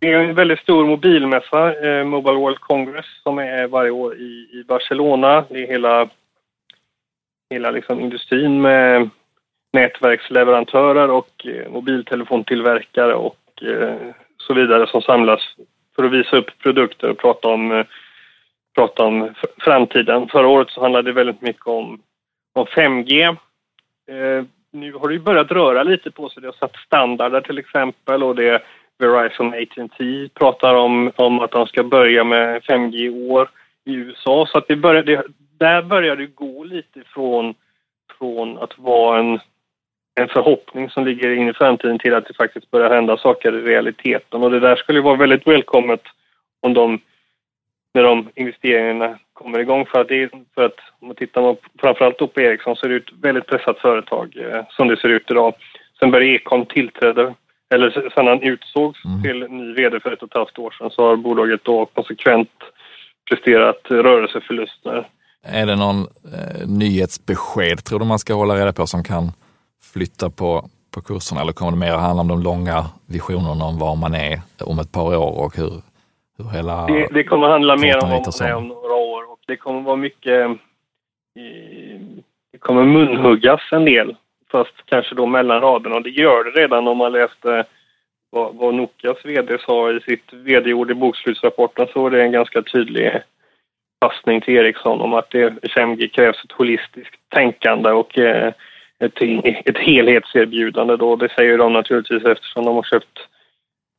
det 0.00 0.12
är 0.12 0.18
en 0.18 0.34
väldigt 0.34 0.60
stor 0.60 0.86
mobilmässa, 0.86 1.86
eh, 1.86 2.04
Mobile 2.04 2.36
World 2.36 2.58
Congress, 2.58 3.06
som 3.22 3.38
är 3.38 3.66
varje 3.66 3.90
år 3.90 4.16
i, 4.16 4.48
i 4.52 4.64
Barcelona. 4.68 5.44
Det 5.48 5.62
är 5.62 5.66
hela, 5.66 6.08
hela 7.50 7.70
liksom 7.70 8.00
industrin 8.00 8.60
med 8.60 9.10
nätverksleverantörer 9.72 11.10
och 11.10 11.46
eh, 11.46 11.70
mobiltelefontillverkare 11.70 13.14
och 13.14 13.62
eh, 13.62 13.96
så 14.36 14.54
vidare 14.54 14.86
som 14.86 15.02
samlas 15.02 15.40
för 15.96 16.04
att 16.04 16.12
visa 16.12 16.36
upp 16.36 16.58
produkter 16.58 17.10
och 17.10 17.18
prata 17.18 17.48
om, 17.48 17.72
eh, 17.72 17.86
prata 18.74 19.04
om 19.04 19.34
framtiden. 19.58 20.28
Förra 20.28 20.48
året 20.48 20.70
så 20.70 20.80
handlade 20.80 21.10
det 21.10 21.14
väldigt 21.14 21.42
mycket 21.42 21.66
om, 21.66 22.00
om 22.54 22.66
5G. 22.66 23.36
Eh, 24.06 24.44
nu 24.72 24.92
har 24.92 25.08
det 25.08 25.14
ju 25.14 25.20
börjat 25.20 25.50
röra 25.50 25.82
lite 25.82 26.10
på 26.10 26.28
sig. 26.28 26.42
Det 26.42 26.48
har 26.48 26.52
satt 26.52 26.76
standarder 26.76 27.40
till 27.40 27.58
exempel 27.58 28.22
och 28.22 28.34
det 28.34 28.62
Verizon 28.98 29.54
AT&T 29.54 30.28
pratar 30.34 30.74
om, 30.74 31.12
om 31.16 31.40
att 31.40 31.50
de 31.50 31.66
ska 31.66 31.82
börja 31.84 32.24
med 32.24 32.62
5G 32.62 32.96
i 32.96 33.28
år 33.30 33.50
i 33.84 33.94
USA. 33.94 34.46
Så 34.46 34.58
att 34.58 34.68
det 34.68 34.76
börjar, 34.76 35.02
det, 35.02 35.24
där 35.58 35.82
börjar 35.82 36.16
det 36.16 36.26
gå 36.26 36.64
lite 36.64 37.02
från, 37.06 37.54
från 38.18 38.58
att 38.58 38.78
vara 38.78 39.18
en 39.18 39.40
en 40.20 40.28
förhoppning 40.28 40.90
som 40.90 41.04
ligger 41.04 41.34
in 41.34 41.48
i 41.48 41.52
framtiden 41.52 41.98
till 41.98 42.14
att 42.14 42.26
det 42.26 42.34
faktiskt 42.34 42.70
börjar 42.70 42.94
hända 42.94 43.16
saker 43.16 43.54
i 43.54 43.62
realiteten. 43.62 44.42
Och 44.42 44.50
det 44.50 44.60
där 44.60 44.76
skulle 44.76 45.00
vara 45.00 45.16
väldigt 45.16 45.46
välkommet 45.46 46.02
om 46.60 46.74
de, 46.74 47.00
när 47.94 48.02
de 48.02 48.28
investeringarna 48.34 49.18
kommer 49.38 49.58
igång. 49.58 49.86
För 49.86 50.00
att, 50.00 50.08
det, 50.08 50.30
för 50.54 50.64
att 50.64 50.78
om 51.00 51.06
man 51.08 51.16
tittar 51.16 51.40
på, 51.40 51.56
framförallt 51.80 52.34
på 52.34 52.40
Ericsson 52.40 52.76
så 52.76 52.86
är 52.86 52.90
det 52.90 52.96
ett 52.96 53.12
väldigt 53.22 53.46
pressat 53.46 53.78
företag 53.78 54.36
eh, 54.36 54.62
som 54.70 54.88
det 54.88 54.96
ser 54.96 55.08
ut 55.08 55.30
idag. 55.30 55.54
Sen 55.98 56.10
Börje 56.10 56.34
Ekholm 56.34 56.66
tillträdde, 56.66 57.34
eller 57.74 58.10
sen 58.14 58.26
han 58.26 58.42
utsågs 58.42 59.04
mm. 59.04 59.22
till 59.22 59.38
ny 59.50 59.74
VD 59.74 60.00
för 60.00 60.12
ett 60.12 60.22
och 60.22 60.28
ett 60.28 60.34
halvt 60.34 60.58
år 60.58 60.70
sedan 60.70 60.90
så 60.90 61.08
har 61.08 61.16
bolaget 61.16 61.64
då 61.64 61.86
konsekvent 61.86 62.50
presterat 63.30 63.80
rörelseförluster. 63.88 65.08
Är 65.42 65.66
det 65.66 65.76
någon 65.76 66.00
eh, 66.00 66.68
nyhetsbesked 66.68 67.84
tror 67.84 67.98
du 67.98 68.04
man 68.04 68.18
ska 68.18 68.34
hålla 68.34 68.54
reda 68.54 68.72
på 68.72 68.86
som 68.86 69.04
kan 69.04 69.32
flytta 69.92 70.30
på, 70.30 70.68
på 70.94 71.00
kurserna 71.00 71.40
eller 71.40 71.52
kommer 71.52 71.72
det 71.72 71.78
mer 71.78 71.92
handla 71.92 72.20
om 72.20 72.28
de 72.28 72.42
långa 72.42 72.86
visionerna 73.06 73.64
om 73.64 73.78
var 73.78 73.96
man 73.96 74.14
är 74.14 74.40
om 74.64 74.78
ett 74.78 74.92
par 74.92 75.16
år 75.16 75.44
och 75.44 75.56
hur, 75.56 75.72
hur 76.38 76.48
hela... 76.50 76.86
Det, 76.86 77.08
det 77.12 77.24
kommer 77.24 77.48
handla 77.48 77.76
mer 77.76 77.96
om, 78.04 78.12
om, 78.12 78.22
om 78.56 78.68
några 78.68 78.80
år 78.80 78.85
och 78.85 78.85
det 79.46 79.56
kommer 79.56 79.80
vara 79.80 79.96
mycket... 79.96 80.50
Det 82.52 82.58
kommer 82.58 82.84
munhuggas 82.84 83.60
en 83.72 83.84
del, 83.84 84.16
fast 84.50 84.86
kanske 84.86 85.14
då 85.14 85.26
mellan 85.26 85.60
raderna 85.60 85.96
och 85.96 86.02
det 86.02 86.10
gör 86.10 86.44
det 86.44 86.50
redan 86.50 86.88
om 86.88 86.98
man 86.98 87.12
läste 87.12 87.64
vad, 88.30 88.54
vad 88.54 88.74
Nokias 88.74 89.24
vd 89.24 89.58
sa 89.58 89.92
i 89.92 90.00
sitt 90.00 90.32
vd-ord 90.32 90.90
i 90.90 90.94
bokslutsrapporten 90.94 91.86
så 91.92 92.06
är 92.06 92.10
det 92.10 92.22
en 92.22 92.32
ganska 92.32 92.62
tydlig 92.62 93.22
passning 94.00 94.40
till 94.40 94.56
Ericsson 94.56 95.00
om 95.00 95.14
att 95.14 95.30
det 95.30 95.50
5G 95.50 96.08
krävs 96.08 96.44
ett 96.44 96.52
holistiskt 96.52 97.16
tänkande 97.28 97.90
och 97.90 98.18
eh, 98.18 98.52
ett, 98.98 99.22
ett 99.64 99.78
helhetserbjudande 99.78 100.96
då. 100.96 101.16
Det 101.16 101.28
säger 101.28 101.58
de 101.58 101.72
naturligtvis 101.72 102.24
eftersom 102.24 102.64
de 102.64 102.74
har 102.74 102.82
köpt 102.82 103.18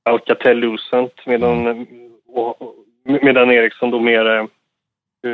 Alcatel-Lucent 0.10 1.26
medan, 1.26 1.88
medan 3.06 3.52
Ericsson 3.52 3.92
då 3.92 4.00
mer 4.00 4.26
eh, 4.26 4.46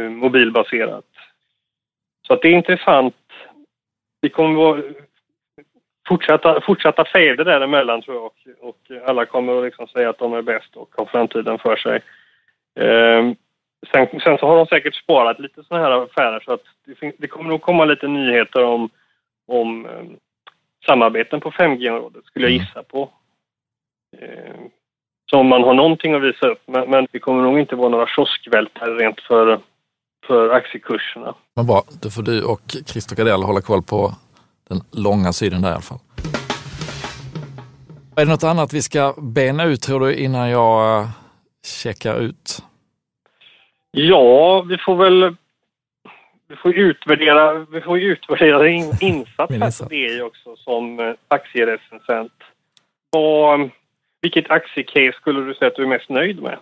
mobilbaserat. 0.10 1.06
Så 2.28 2.34
att 2.34 2.42
det 2.42 2.48
är 2.48 2.54
intressant. 2.56 3.16
Vi 4.22 4.30
kommer 4.30 4.56
vara 4.56 4.82
fortsätta, 6.08 6.62
fortsätta 6.62 7.06
fejder 7.06 7.46
däremellan 7.46 8.02
tror 8.02 8.16
jag 8.16 8.26
och, 8.26 8.70
och 8.70 8.78
alla 9.06 9.26
kommer 9.26 9.58
att 9.58 9.66
liksom 9.66 9.88
säga 9.88 10.10
att 10.10 10.18
de 10.18 10.34
är 10.34 10.42
bäst 10.42 10.76
och 10.76 10.94
har 10.98 11.06
framtiden 11.06 11.60
för 11.60 11.76
sig. 11.76 12.02
Eh, 12.80 13.34
sen, 13.92 14.20
sen, 14.24 14.38
så 14.38 14.48
har 14.48 14.58
de 14.58 14.66
säkert 14.66 14.96
sparat 14.96 15.40
lite 15.40 15.64
sådana 15.64 15.86
här 15.86 16.04
affärer 16.04 16.40
så 16.46 16.54
att 16.54 16.64
det, 16.86 17.12
det, 17.18 17.28
kommer 17.28 17.50
nog 17.50 17.62
komma 17.62 17.86
lite 17.86 18.08
nyheter 18.08 18.64
om, 18.64 18.90
om 19.48 19.86
eh, 19.86 20.04
samarbeten 20.86 21.40
på 21.40 21.52
5G-området 21.52 22.26
skulle 22.26 22.46
jag 22.46 22.54
mm. 22.54 22.66
gissa 22.66 22.84
på. 22.84 23.10
Eh, 24.18 24.56
så 25.32 25.40
om 25.40 25.48
man 25.48 25.64
har 25.64 25.74
någonting 25.74 26.14
att 26.14 26.24
visa 26.24 26.48
upp, 26.48 26.62
men, 26.66 26.90
men 26.90 27.08
det 27.12 27.20
kommer 27.20 27.44
nog 27.44 27.60
inte 27.60 27.76
vara 27.76 27.90
några 27.90 28.08
kioskvältare 28.08 28.96
rent 28.96 29.22
för, 29.22 29.60
för 30.28 30.50
aktiekurserna. 30.50 31.36
Men 31.56 31.68
bra, 31.68 31.84
då 32.02 32.10
får 32.10 32.24
du 32.24 32.44
och 32.44 32.62
Christer 32.86 33.16
Gardell 33.16 33.44
hålla 33.44 33.62
koll 33.62 33.84
på 33.84 34.14
den 34.70 34.82
långa 34.92 35.34
sidan 35.34 35.62
där 35.62 35.70
i 35.70 35.74
alla 35.74 35.82
fall. 35.82 36.00
Är 38.16 38.26
det 38.26 38.32
något 38.32 38.44
annat 38.44 38.74
vi 38.74 38.82
ska 38.82 39.14
bena 39.18 39.64
ut 39.66 39.82
tror 39.82 40.00
du 40.00 40.16
innan 40.16 40.50
jag 40.50 41.02
eh, 41.02 41.10
checkar 41.66 42.20
ut? 42.20 42.64
Ja, 43.92 44.62
vi 44.62 44.78
får 44.78 44.96
väl 44.96 45.36
vi 46.48 46.56
får 46.56 46.76
utvärdera, 46.76 47.54
vi 47.54 47.82
får 47.82 48.00
utvärdera 48.00 48.60
din 48.64 48.92
insats 49.02 49.80
på 49.80 49.86
DI 49.90 50.22
också 50.22 50.56
som 50.56 51.00
eh, 51.00 51.14
aktierecensent. 51.28 52.34
Vad, 53.10 53.70
vilket 54.22 54.52
aktiecase 54.52 55.18
skulle 55.18 55.42
du 55.42 55.54
säga 55.54 55.68
att 55.68 55.76
du 55.76 55.84
är 55.84 55.88
mest 55.88 56.10
nöjd 56.10 56.42
med? 56.42 56.58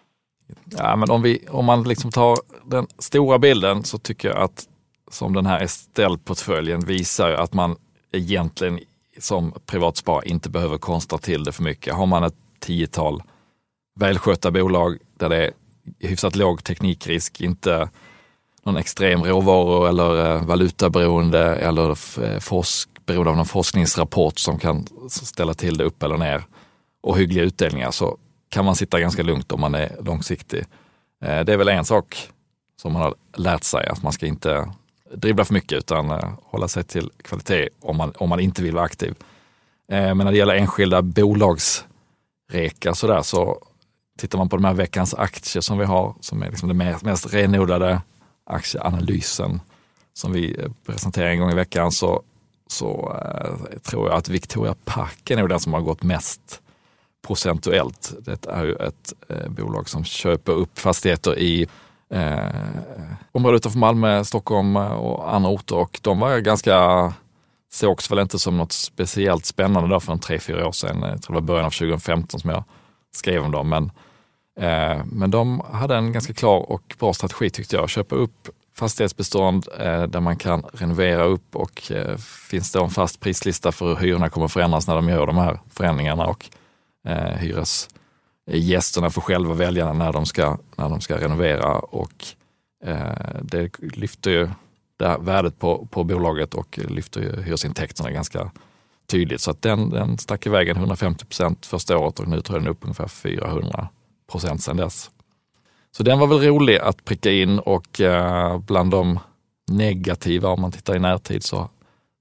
Ja, 0.66 0.96
men 0.96 1.10
om, 1.10 1.22
vi, 1.22 1.46
om 1.50 1.66
man 1.66 1.84
liksom 1.84 2.12
tar 2.12 2.38
den 2.66 2.88
stora 3.00 3.40
bilden 3.40 3.84
så 3.84 3.98
tycker 3.98 4.28
jag 4.28 4.38
att 4.38 4.68
som 5.12 5.34
den 5.34 5.46
här 5.46 5.60
Estelle-portföljen 5.60 6.80
visar 6.80 7.32
att 7.32 7.54
man 7.54 7.76
egentligen 8.12 8.80
som 9.20 9.54
privatsparare 9.66 10.30
inte 10.30 10.50
behöver 10.50 10.78
konstra 10.78 11.18
till 11.18 11.44
det 11.44 11.52
för 11.52 11.64
mycket. 11.64 11.94
Har 11.94 12.06
man 12.06 12.24
ett 12.24 12.36
tiotal 12.60 13.24
välskötta 13.96 14.52
bolag 14.52 14.98
där 15.18 15.30
det 15.30 15.38
är 15.46 15.52
hyfsat 16.00 16.36
låg 16.36 16.64
teknikrisk, 16.64 17.42
inte 17.42 17.90
någon 18.64 18.78
extrem 18.78 19.24
råvaru 19.24 19.88
eller 19.88 20.36
eh, 20.36 20.46
valutaberoende 20.46 21.56
eller 21.56 21.90
eh, 22.24 22.40
forsk, 22.40 22.90
beroende 23.06 23.30
av 23.30 23.38
någon 23.38 23.46
forskningsrapport 23.46 24.40
som 24.40 24.60
kan 24.60 24.88
ställa 25.10 25.54
till 25.54 25.78
det 25.78 25.84
upp 25.84 26.04
eller 26.04 26.18
ner 26.18 26.44
och 27.04 27.18
hyggliga 27.18 27.44
utdelningar 27.44 27.92
så 27.92 28.18
kan 28.52 28.66
man 28.66 28.76
sitta 28.76 29.00
ganska 29.00 29.24
lugnt 29.24 29.52
om 29.52 29.62
man 29.62 29.76
är 29.76 29.96
långsiktig. 30.00 30.66
Eh, 31.24 31.40
det 31.40 31.54
är 31.54 31.58
väl 31.58 31.68
en 31.68 31.86
sak 31.86 32.30
som 32.82 32.94
man 32.94 33.02
har 33.02 33.16
lärt 33.36 33.64
sig, 33.64 33.88
att 33.88 34.04
man 34.04 34.14
ska 34.14 34.26
inte 34.26 34.72
dribbla 35.14 35.46
för 35.46 35.54
mycket 35.54 35.78
utan 35.78 36.12
eh, 36.12 36.34
hålla 36.44 36.68
sig 36.68 36.84
till 36.84 37.12
kvalitet 37.24 37.70
om 37.82 37.98
man, 37.98 38.14
om 38.18 38.30
man 38.30 38.40
inte 38.40 38.64
vill 38.64 38.74
vara 38.74 38.86
aktiv. 38.86 39.16
Eh, 39.92 40.16
men 40.16 40.18
när 40.18 40.32
det 40.32 40.38
gäller 40.38 40.56
enskilda 40.56 41.02
bolagsrekar 41.02 42.94
så 42.94 43.08
där 43.08 43.22
så 43.22 43.64
tittar 44.18 44.38
man 44.38 44.50
på 44.50 44.56
de 44.56 44.66
här 44.66 44.74
veckans 44.74 45.14
aktier 45.14 45.62
som 45.62 45.78
vi 45.78 45.86
har, 45.86 46.16
som 46.20 46.44
är 46.44 46.50
liksom 46.50 46.68
den 46.68 46.78
mest, 46.78 47.04
mest 47.04 47.34
renodlade 47.34 48.02
aktieanalysen 48.44 49.62
som 50.14 50.32
vi 50.32 50.68
presenterar 50.86 51.30
en 51.30 51.40
gång 51.40 51.52
i 51.52 51.56
veckan 51.56 51.92
så, 51.92 52.24
så 52.68 53.18
tror 53.84 54.10
jag 54.10 54.18
att 54.18 54.30
Victoria 54.30 54.76
Park 54.86 55.32
är 55.32 55.38
nog 55.38 55.50
den 55.50 55.60
som 55.60 55.74
har 55.74 55.82
gått 55.82 56.04
mest 56.04 56.62
procentuellt. 57.22 58.14
Det 58.20 58.46
är 58.46 58.66
ju 58.66 58.76
ett 58.76 59.14
eh, 59.30 59.50
bolag 59.50 59.90
som 59.90 60.04
köper 60.04 60.52
upp 60.52 60.80
fastigheter 60.80 61.40
i 61.40 61.68
eh, 62.10 62.40
området 63.32 63.62
utanför 63.62 63.80
Malmö, 63.80 64.24
Stockholm 64.24 64.76
eh, 64.76 64.92
och 64.92 65.36
andra 65.36 65.50
orter 65.50 65.76
och 65.76 66.00
de 66.02 66.20
var 66.20 66.40
ganska 66.40 67.14
sågs 67.72 68.12
väl 68.12 68.20
inte 68.20 68.40
som 68.40 68.58
något 68.58 68.72
speciellt 68.72 69.46
spännande 69.46 69.90
där 69.90 70.00
för 70.00 70.14
en 70.14 70.20
tre, 70.20 70.40
fyra 70.40 70.68
år 70.68 70.72
sedan. 70.72 71.02
Jag 71.02 71.22
tror 71.22 71.36
det 71.36 71.42
var 71.42 71.48
början 71.48 71.66
av 71.66 71.70
2015 71.70 72.40
som 72.40 72.50
jag 72.50 72.64
skrev 73.16 73.44
om 73.44 73.52
dem. 73.52 73.70
Men, 73.70 73.92
eh, 74.60 75.06
men 75.06 75.32
de 75.32 75.60
hade 75.74 75.96
en 75.96 76.12
ganska 76.12 76.34
klar 76.34 76.72
och 76.72 76.96
bra 77.00 77.14
strategi 77.14 77.50
tyckte 77.50 77.76
jag. 77.76 77.90
Köpa 77.90 78.16
upp 78.16 78.50
fastighetsbestånd 78.76 79.68
eh, 79.80 80.04
där 80.04 80.20
man 80.20 80.38
kan 80.38 80.64
renovera 80.74 81.24
upp 81.24 81.56
och 81.56 81.92
eh, 81.92 82.18
finns 82.18 82.72
det 82.72 82.80
en 82.80 82.90
fast 82.90 83.20
prislista 83.20 83.72
för 83.72 83.86
hur 83.86 83.96
hyrorna 83.96 84.30
kommer 84.30 84.48
förändras 84.48 84.88
när 84.88 84.96
de 84.96 85.10
gör 85.10 85.28
de 85.28 85.38
här 85.38 85.60
förändringarna 85.70 86.26
och 86.26 86.50
eh, 87.08 87.38
hyresgästerna 87.38 89.10
får 89.10 89.22
själva 89.22 89.54
välja 89.54 89.94
när 89.94 90.14
de 90.14 90.26
ska, 90.26 90.58
när 90.76 90.90
de 90.90 91.02
ska 91.02 91.18
renovera 91.18 91.80
och 91.80 92.26
eh, 92.84 93.42
det 93.42 93.80
lyfter 93.80 94.32
ju 94.32 94.50
det 95.00 95.18
värdet 95.20 95.60
på, 95.60 95.88
på 95.92 96.04
bolaget 96.04 96.54
och 96.54 96.80
lyfter 96.90 97.22
ju 97.22 97.42
hyresintäkterna 97.42 98.12
ganska 98.12 98.52
tydligt. 99.08 99.42
Så 99.42 99.52
att 99.52 99.62
den, 99.62 99.90
den 99.90 100.18
stack 100.18 100.46
iväg 100.46 100.70
150 100.70 101.26
procent 101.26 101.66
första 101.66 101.98
året 101.98 102.20
och 102.20 102.28
nu 102.28 102.42
tror 102.42 102.58
jag 102.58 102.64
den 102.64 102.72
upp 102.72 102.84
ungefär 102.84 103.08
400 103.08 103.88
procent 104.32 104.64
sedan 104.64 104.78
dess. 104.78 105.12
Så 105.92 106.04
den 106.04 106.20
var 106.20 106.28
väl 106.28 106.40
rolig 106.40 106.78
att 106.78 107.06
pricka 107.06 107.32
in 107.32 107.60
och 107.60 108.02
eh, 108.02 108.60
bland 108.60 108.92
de 108.92 109.20
negativa, 109.72 110.50
om 110.50 110.62
man 110.62 110.72
tittar 110.72 110.96
i 110.96 111.00
närtid, 111.00 111.44
så, 111.44 111.70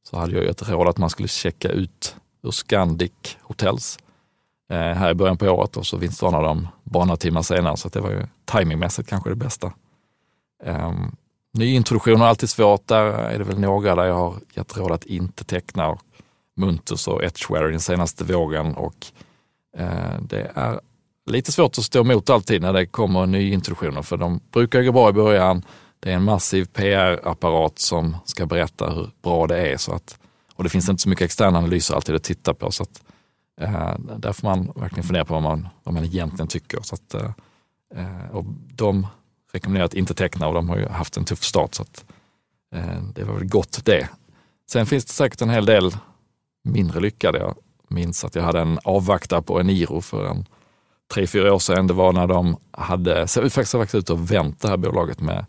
så 0.02 0.18
hade 0.18 0.32
jag 0.32 0.44
ju 0.44 0.50
ett 0.50 0.68
råd 0.68 0.88
att 0.88 0.98
man 0.98 1.10
skulle 1.10 1.28
checka 1.28 1.68
ut 1.68 2.16
ur 2.42 2.50
Scandic 2.50 3.12
Hotels 3.40 3.98
Eh, 3.98 4.09
Eh, 4.70 4.76
här 4.76 5.10
i 5.10 5.14
början 5.14 5.36
på 5.36 5.46
året 5.46 5.76
och 5.76 5.86
så 5.86 5.96
vinstvarnade 5.96 6.46
de 6.46 6.68
bara 6.84 7.04
några 7.04 7.16
timmar 7.16 7.42
senare 7.42 7.76
så 7.76 7.88
det 7.88 8.00
var 8.00 8.10
ju 8.10 8.22
timingmässigt 8.44 9.08
kanske 9.08 9.30
det 9.30 9.36
bästa. 9.36 9.72
Ehm, 10.64 10.86
um, 10.86 11.16
nyintroduktioner 11.52 12.24
är 12.24 12.28
alltid 12.28 12.50
svårt. 12.50 12.86
Där 12.86 13.04
är 13.04 13.38
det 13.38 13.44
väl 13.44 13.60
några 13.60 13.94
där 13.94 14.04
jag 14.04 14.14
har 14.14 14.34
gett 14.54 14.76
råd 14.76 14.92
att 14.92 15.04
inte 15.04 15.44
teckna. 15.44 15.98
Muntus 16.56 17.08
och 17.08 17.24
Etchware 17.24 17.68
i 17.68 17.70
den 17.70 17.80
senaste 17.80 18.24
vågen 18.24 18.74
och 18.74 19.06
eh, 19.76 20.20
det 20.20 20.52
är 20.54 20.80
lite 21.26 21.52
svårt 21.52 21.78
att 21.78 21.84
stå 21.84 22.00
emot 22.00 22.30
alltid 22.30 22.62
när 22.62 22.72
det 22.72 22.86
kommer 22.86 23.26
nyintroduktioner 23.26 24.02
för 24.02 24.16
de 24.16 24.40
brukar 24.52 24.82
gå 24.82 24.92
bra 24.92 25.08
i 25.08 25.12
början. 25.12 25.62
Det 26.00 26.10
är 26.10 26.14
en 26.14 26.24
massiv 26.24 26.64
PR-apparat 26.64 27.78
som 27.78 28.16
ska 28.24 28.46
berätta 28.46 28.90
hur 28.90 29.10
bra 29.22 29.46
det 29.46 29.72
är 29.72 29.76
så 29.76 29.92
att, 29.92 30.18
och 30.54 30.64
det 30.64 30.70
finns 30.70 30.88
inte 30.88 31.02
så 31.02 31.08
mycket 31.08 31.24
externa 31.24 31.58
analyser 31.58 31.94
alltid 31.94 32.14
att 32.14 32.22
titta 32.22 32.54
på. 32.54 32.70
Så 32.70 32.82
att 32.82 33.02
Eh, 33.02 33.19
Eh, 33.60 33.94
där 33.98 34.32
får 34.32 34.48
man 34.48 34.72
verkligen 34.76 35.04
fundera 35.04 35.24
på 35.24 35.34
vad 35.34 35.42
man, 35.42 35.68
vad 35.82 35.94
man 35.94 36.04
egentligen 36.04 36.48
tycker. 36.48 36.78
Så 36.82 36.94
att, 36.94 37.14
eh, 37.14 38.30
och 38.32 38.44
de 38.74 39.06
rekommenderar 39.52 39.86
att 39.86 39.94
inte 39.94 40.14
teckna 40.14 40.48
och 40.48 40.54
de 40.54 40.68
har 40.68 40.76
ju 40.76 40.88
haft 40.88 41.16
en 41.16 41.24
tuff 41.24 41.42
start. 41.42 41.74
Så 41.74 41.82
att, 41.82 42.04
eh, 42.74 43.02
det 43.14 43.24
var 43.24 43.34
väl 43.34 43.48
gott 43.48 43.84
det. 43.84 44.08
Sen 44.70 44.86
finns 44.86 45.04
det 45.04 45.12
säkert 45.12 45.42
en 45.42 45.50
hel 45.50 45.66
del 45.66 45.96
mindre 46.64 47.00
lyckade. 47.00 47.38
Jag 47.38 47.54
minns 47.88 48.24
att 48.24 48.34
jag 48.34 48.42
hade 48.42 48.60
en 48.60 48.78
avvaktare 48.84 49.42
på 49.42 49.60
Eniro 49.60 50.00
för 50.00 50.26
en 50.26 50.44
tre, 51.14 51.26
fyra 51.26 51.54
år 51.54 51.58
sedan. 51.58 51.86
Det 51.86 51.94
var 51.94 52.12
när 52.12 52.26
de 52.26 52.56
hade 52.70 53.26
faktiskt 53.26 53.74
varit 53.74 53.94
ute 53.94 54.12
och 54.12 54.30
vänt 54.32 54.60
det 54.60 54.68
här 54.68 54.76
bolaget 54.76 55.20
med 55.20 55.44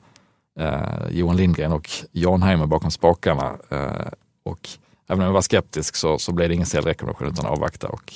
eh, 0.60 1.10
Johan 1.10 1.38
Lindgren 1.38 1.72
och 1.72 1.90
Jan 2.12 2.44
Heimer 2.44 2.66
bakom 2.66 2.92
spakarna. 2.92 3.58
Eh, 3.70 4.08
och 4.44 4.70
även 5.12 5.20
om 5.20 5.26
jag 5.26 5.34
var 5.34 5.42
skeptisk 5.42 5.96
så, 5.96 6.20
så 6.20 6.32
blev 6.32 6.50
det 6.50 6.56
ingen 6.56 6.68
säljrekommendation 6.68 7.28
utan 7.28 7.46
avvakta. 7.46 7.88
Och 7.88 8.14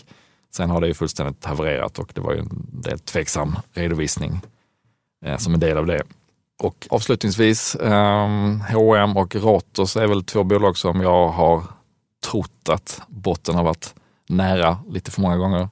sen 0.56 0.70
har 0.70 0.82
det 0.82 0.88
ju 0.88 0.94
fullständigt 0.94 1.46
havererat 1.46 2.00
och 2.00 2.12
det 2.16 2.22
var 2.22 2.34
ju 2.34 2.40
en 2.40 2.66
del 2.72 3.00
tveksam 3.00 3.56
redovisning 3.74 4.42
eh, 5.26 5.38
som 5.38 5.54
en 5.54 5.60
del 5.60 5.78
av 5.78 5.86
det. 5.86 6.04
Och 6.64 6.88
avslutningsvis, 6.90 7.76
eh, 7.76 8.28
H&M 8.72 9.18
och 9.18 9.36
Ratos 9.36 9.98
är 9.98 10.08
väl 10.08 10.24
två 10.24 10.44
bolag 10.44 10.78
som 10.78 11.02
jag 11.02 11.28
har 11.28 11.64
trott 12.26 12.70
att 12.70 13.02
botten 13.08 13.56
har 13.56 13.64
varit 13.64 13.96
nära 14.30 14.80
lite 14.90 15.12
för 15.12 15.22
många 15.22 15.38
gånger. 15.38 15.70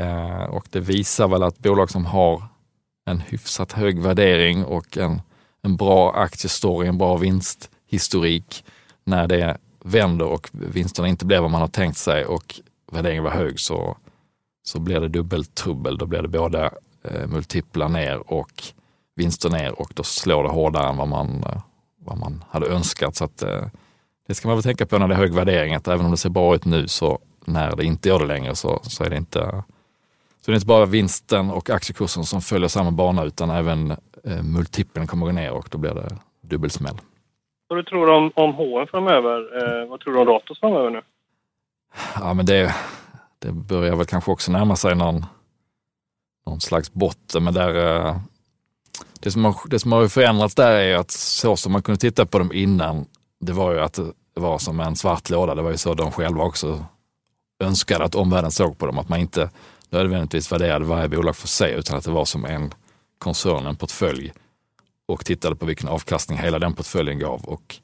Eh, 0.00 0.44
och 0.44 0.66
det 0.70 0.80
visar 0.80 1.28
väl 1.28 1.42
att 1.42 1.58
bolag 1.58 1.90
som 1.90 2.06
har 2.06 2.42
en 3.06 3.20
hyfsat 3.20 3.72
hög 3.72 4.02
värdering 4.02 4.64
och 4.64 4.98
en, 4.98 5.22
en 5.62 5.76
bra 5.76 6.12
aktiestory, 6.12 6.88
en 6.88 6.98
bra 6.98 7.16
vinsthistorik 7.16 8.64
när 9.04 9.26
det 9.26 9.56
vänder 9.84 10.26
och 10.26 10.48
vinsterna 10.52 11.08
inte 11.08 11.26
blir 11.26 11.40
vad 11.40 11.50
man 11.50 11.60
har 11.60 11.68
tänkt 11.68 11.98
sig 11.98 12.24
och 12.24 12.60
värderingen 12.92 13.24
var 13.24 13.30
hög 13.30 13.60
så, 13.60 13.96
så 14.62 14.80
blir 14.80 15.00
det 15.00 15.08
dubbelt 15.08 15.54
trubbel. 15.54 15.98
Då 15.98 16.06
blir 16.06 16.22
det 16.22 16.28
både 16.28 16.70
eh, 17.04 17.26
multiplar 17.26 17.88
ner 17.88 18.32
och 18.32 18.62
vinster 19.16 19.50
ner 19.50 19.80
och 19.80 19.92
då 19.94 20.02
slår 20.02 20.42
det 20.42 20.48
hårdare 20.48 20.88
än 20.88 20.96
vad 20.96 21.08
man, 21.08 21.44
eh, 21.44 21.60
vad 21.98 22.18
man 22.18 22.44
hade 22.50 22.66
önskat. 22.66 23.16
Så 23.16 23.24
att, 23.24 23.42
eh, 23.42 23.66
det 24.28 24.34
ska 24.34 24.48
man 24.48 24.56
väl 24.56 24.62
tänka 24.62 24.86
på 24.86 24.98
när 24.98 25.08
det 25.08 25.14
är 25.14 25.18
hög 25.18 25.34
värdering, 25.34 25.74
att 25.74 25.88
även 25.88 26.04
om 26.04 26.10
det 26.10 26.16
ser 26.16 26.30
bra 26.30 26.54
ut 26.54 26.64
nu 26.64 26.88
så 26.88 27.18
när 27.44 27.76
det 27.76 27.84
inte 27.84 28.08
gör 28.08 28.18
det 28.18 28.26
längre 28.26 28.54
så, 28.54 28.80
så 28.82 29.04
är 29.04 29.10
det 29.10 29.16
inte 29.16 29.40
Så 30.40 30.50
det 30.50 30.52
är 30.52 30.54
inte 30.54 30.66
bara 30.66 30.86
vinsten 30.86 31.50
och 31.50 31.70
aktiekursen 31.70 32.24
som 32.24 32.40
följer 32.40 32.68
samma 32.68 32.90
bana 32.90 33.24
utan 33.24 33.50
även 33.50 33.90
eh, 34.24 34.42
multipeln 34.42 35.06
kommer 35.06 35.26
gå 35.26 35.32
ner 35.32 35.50
och 35.50 35.68
då 35.70 35.78
blir 35.78 35.94
det 35.94 36.18
dubbelsmäll. 36.40 37.00
Vad 37.74 37.84
du 37.84 37.88
tror 37.88 38.10
om, 38.10 38.32
om 38.34 38.54
HN 38.54 38.86
framöver? 38.86 39.38
Eh, 39.56 39.88
vad 39.88 40.00
tror 40.00 40.14
du 40.14 40.20
om 40.20 40.26
Ratos 40.26 40.60
framöver 40.60 40.90
nu? 40.90 41.02
Ja, 42.14 42.34
men 42.34 42.46
det, 42.46 42.74
det 43.38 43.52
börjar 43.52 43.96
väl 43.96 44.06
kanske 44.06 44.30
också 44.30 44.52
närma 44.52 44.76
sig 44.76 44.94
någon, 44.94 45.26
någon 46.46 46.60
slags 46.60 46.92
botten, 46.92 47.44
men 47.44 47.54
där, 47.54 48.06
eh, 48.06 48.16
det, 49.20 49.30
som 49.30 49.44
har, 49.44 49.56
det 49.70 49.78
som 49.78 49.92
har 49.92 50.08
förändrats 50.08 50.54
där 50.54 50.72
är 50.72 50.96
att 50.96 51.10
så 51.10 51.56
som 51.56 51.72
man 51.72 51.82
kunde 51.82 52.00
titta 52.00 52.26
på 52.26 52.38
dem 52.38 52.52
innan, 52.52 53.06
det 53.40 53.52
var 53.52 53.72
ju 53.72 53.80
att 53.80 53.94
det 54.34 54.40
var 54.40 54.58
som 54.58 54.80
en 54.80 54.96
svart 54.96 55.30
låda. 55.30 55.54
Det 55.54 55.62
var 55.62 55.70
ju 55.70 55.76
så 55.76 55.94
de 55.94 56.12
själva 56.12 56.44
också 56.44 56.84
önskade 57.60 58.04
att 58.04 58.14
omvärlden 58.14 58.50
såg 58.50 58.78
på 58.78 58.86
dem, 58.86 58.98
att 58.98 59.08
man 59.08 59.20
inte 59.20 59.50
nödvändigtvis 59.90 60.52
värderade 60.52 60.84
varje 60.84 61.08
bolag 61.08 61.36
för 61.36 61.48
sig, 61.48 61.72
utan 61.72 61.98
att 61.98 62.04
det 62.04 62.10
var 62.10 62.24
som 62.24 62.44
en 62.44 62.74
koncern, 63.18 63.66
en 63.66 63.76
portfölj 63.76 64.32
och 65.06 65.24
tittade 65.24 65.56
på 65.56 65.66
vilken 65.66 65.88
avkastning 65.88 66.38
hela 66.38 66.58
den 66.58 66.74
portföljen 66.74 67.18
gav. 67.18 67.44
Och 67.44 67.76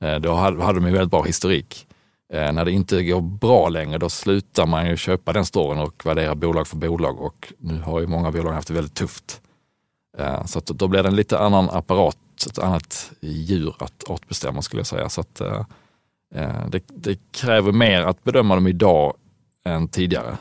eh, 0.00 0.16
då 0.16 0.32
hade, 0.32 0.80
de 0.80 0.86
ju 0.86 0.92
väldigt 0.92 1.10
bra 1.10 1.22
historik. 1.22 1.86
Eh, 2.32 2.52
när 2.52 2.64
det 2.64 2.72
inte 2.72 3.02
går 3.02 3.20
bra 3.20 3.68
längre, 3.68 3.98
då 3.98 4.08
slutar 4.08 4.66
man 4.66 4.86
ju 4.86 4.96
köpa 4.96 5.32
den 5.32 5.44
storyn 5.44 5.78
och 5.78 6.06
värdera 6.06 6.34
bolag 6.34 6.68
för 6.68 6.76
bolag 6.76 7.20
och 7.20 7.52
nu 7.58 7.80
har 7.80 8.00
ju 8.00 8.06
många 8.06 8.30
bolag 8.30 8.52
haft 8.52 8.68
det 8.68 8.74
väldigt 8.74 8.94
tufft. 8.94 9.40
Eh, 10.18 10.44
så 10.44 10.58
att 10.58 10.66
då 10.66 10.88
blir 10.88 11.02
det 11.02 11.08
en 11.08 11.16
lite 11.16 11.38
annan 11.38 11.70
apparat, 11.70 12.16
ett 12.46 12.58
annat 12.58 13.12
djur 13.20 13.74
att 13.78 14.10
artbestämma 14.10 14.62
skulle 14.62 14.80
jag 14.80 14.86
säga. 14.86 15.08
Så 15.08 15.20
att, 15.20 15.42
det, 16.68 16.82
det 16.88 17.18
kräver 17.32 17.72
mer 17.72 18.02
att 18.02 18.24
bedöma 18.24 18.54
dem 18.54 18.66
idag 18.66 19.16
än 19.64 19.88
tidigare. 19.88 20.36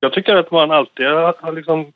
Jag 0.00 0.12
tycker 0.12 0.36
att 0.36 0.50
man 0.50 0.70
alltid 0.70 1.06
har 1.06 1.52
liksom 1.52 1.92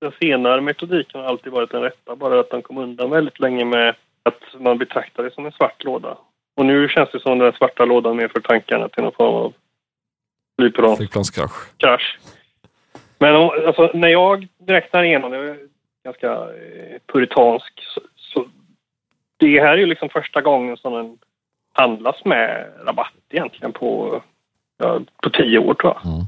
den 0.00 0.12
senare 0.20 0.60
metodiken 0.60 1.20
har 1.20 1.28
alltid 1.28 1.52
varit 1.52 1.70
den 1.70 1.82
rätta, 1.82 2.16
bara 2.16 2.40
att 2.40 2.50
den 2.50 2.62
kom 2.62 2.78
undan 2.78 3.10
väldigt 3.10 3.40
länge 3.40 3.64
med 3.64 3.94
att 4.22 4.60
man 4.60 4.78
betraktar 4.78 5.22
det 5.22 5.34
som 5.34 5.46
en 5.46 5.52
svart 5.52 5.84
låda. 5.84 6.18
Och 6.56 6.66
nu 6.66 6.88
känns 6.88 7.10
det 7.12 7.20
som 7.20 7.38
den 7.38 7.52
svarta 7.52 7.84
lådan 7.84 8.16
mer 8.16 8.28
för 8.28 8.40
tankarna 8.40 8.88
till 8.88 9.02
någon 9.02 9.12
form 9.12 9.34
av 9.34 9.52
flygplan. 10.58 10.96
Flygplanskrasch. 10.96 11.72
Krasch. 11.76 12.18
Men 13.18 13.34
alltså, 13.34 13.90
när 13.94 14.08
jag 14.08 14.48
räknar 14.66 15.04
igenom, 15.04 15.32
jag 15.32 15.44
är 15.44 15.58
ganska 16.04 16.32
eh, 16.32 16.98
puritansk, 17.12 17.72
så, 17.94 18.00
så 18.16 18.48
det 19.36 19.60
här 19.60 19.72
är 19.72 19.76
ju 19.76 19.86
liksom 19.86 20.08
första 20.08 20.40
gången 20.40 20.76
som 20.76 20.92
den 20.92 21.18
handlas 21.72 22.24
med 22.24 22.72
rabatt 22.86 23.14
egentligen 23.28 23.72
på, 23.72 24.22
ja, 24.78 25.00
på 25.22 25.30
tio 25.30 25.58
år 25.58 25.74
tror 25.74 25.92
jag. 25.94 26.12
Mm. 26.12 26.26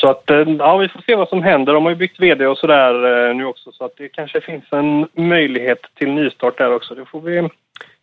Så 0.00 0.10
att, 0.10 0.30
eh, 0.30 0.36
ja, 0.36 0.76
vi 0.76 0.88
får 0.88 1.02
se 1.06 1.14
vad 1.14 1.28
som 1.28 1.42
händer. 1.42 1.74
De 1.74 1.84
har 1.84 1.90
ju 1.90 1.96
byggt 1.96 2.20
vd 2.20 2.46
och 2.46 2.58
sådär 2.58 3.28
eh, 3.28 3.36
nu 3.36 3.44
också 3.44 3.72
så 3.72 3.84
att 3.84 3.92
det 3.96 4.08
kanske 4.08 4.40
finns 4.40 4.64
en 4.70 5.08
möjlighet 5.28 5.78
till 5.94 6.12
nystart 6.12 6.58
där 6.58 6.74
också. 6.74 6.94
Det 6.94 7.06
får 7.06 7.20
vi, 7.20 7.48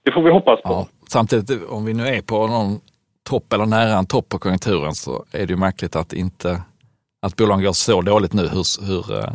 det 0.03 0.11
får 0.11 0.21
vi 0.21 0.31
hoppas 0.31 0.61
på. 0.61 0.69
Ja, 0.69 0.87
samtidigt, 1.07 1.69
om 1.69 1.85
vi 1.85 1.93
nu 1.93 2.07
är 2.07 2.21
på 2.21 2.47
någon 2.47 2.79
topp 3.29 3.53
eller 3.53 3.65
nära 3.65 3.97
en 3.97 4.05
topp 4.05 4.29
på 4.29 4.39
konjunkturen 4.39 4.95
så 4.95 5.25
är 5.31 5.45
det 5.45 5.53
ju 5.53 5.57
märkligt 5.57 5.95
att 5.95 6.13
inte 6.13 6.61
att 7.21 7.35
bolagen 7.35 7.63
går 7.63 7.73
så 7.73 8.01
dåligt 8.01 8.33
nu. 8.33 8.47
Hur, 8.47 8.85
hur, 8.87 9.19
eh, 9.19 9.33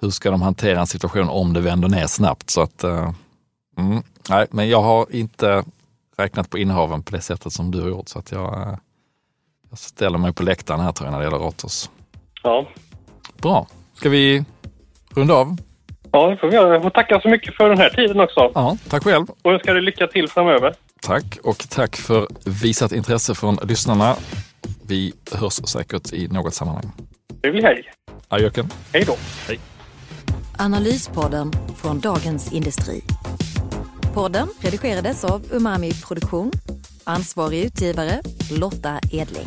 hur 0.00 0.10
ska 0.10 0.30
de 0.30 0.42
hantera 0.42 0.80
en 0.80 0.86
situation 0.86 1.28
om 1.28 1.52
det 1.52 1.60
vänder 1.60 1.88
ner 1.88 2.06
snabbt? 2.06 2.50
Så 2.50 2.60
att, 2.60 2.84
mm, 2.84 4.02
nej, 4.30 4.46
men 4.50 4.68
jag 4.68 4.82
har 4.82 5.06
inte 5.10 5.64
räknat 6.16 6.50
på 6.50 6.58
innehaven 6.58 7.02
på 7.02 7.16
det 7.16 7.20
sättet 7.20 7.52
som 7.52 7.70
du 7.70 7.80
har 7.80 7.88
gjort. 7.88 8.08
Så 8.08 8.18
att 8.18 8.32
jag 8.32 8.78
jag 9.70 9.78
ställer 9.78 10.18
mig 10.18 10.32
på 10.32 10.42
läktaren 10.42 10.80
här 10.80 10.92
tror 10.92 11.06
jag 11.06 11.12
när 11.12 11.18
det 11.18 11.24
gäller 11.24 11.38
Ratos. 11.38 11.90
Ja. 12.42 12.68
Bra. 13.42 13.66
Ska 13.94 14.08
vi 14.08 14.44
runda 15.14 15.34
av? 15.34 15.56
Ja, 16.12 16.30
det 16.30 16.36
får 16.36 16.48
vi 16.48 16.54
göra. 16.54 16.72
Jag 16.72 16.82
får 16.82 16.90
tacka 16.90 17.20
så 17.20 17.28
mycket 17.28 17.54
för 17.56 17.68
den 17.68 17.78
här 17.78 17.90
tiden 17.90 18.20
också. 18.20 18.50
Ja, 18.54 18.76
tack 18.88 19.04
själv. 19.04 19.26
Och 19.42 19.52
önskar 19.52 19.74
dig 19.74 19.82
lycka 19.82 20.06
till 20.06 20.28
framöver. 20.28 20.74
Tack 21.02 21.38
och 21.42 21.68
tack 21.68 21.96
för 21.96 22.28
visat 22.62 22.92
intresse 22.92 23.34
från 23.34 23.58
lyssnarna. 23.62 24.16
Vi 24.86 25.12
hörs 25.32 25.52
säkert 25.52 26.12
i 26.12 26.28
något 26.28 26.54
sammanhang. 26.54 26.92
Trevlig 27.42 27.62
helg. 27.62 27.82
Adjöken. 28.28 28.70
Hej 28.92 29.04
då. 29.06 29.16
Hej. 29.48 29.58
Analyspodden 30.58 31.52
från 31.76 32.00
Dagens 32.00 32.52
Industri. 32.52 33.02
Podden 34.14 34.48
redigerades 34.60 35.24
av 35.24 35.42
Umami 35.52 35.92
Produktion 35.92 36.52
Ansvarig 37.04 37.64
utgivare 37.64 38.22
Lotta 38.50 39.00
Edling. 39.12 39.46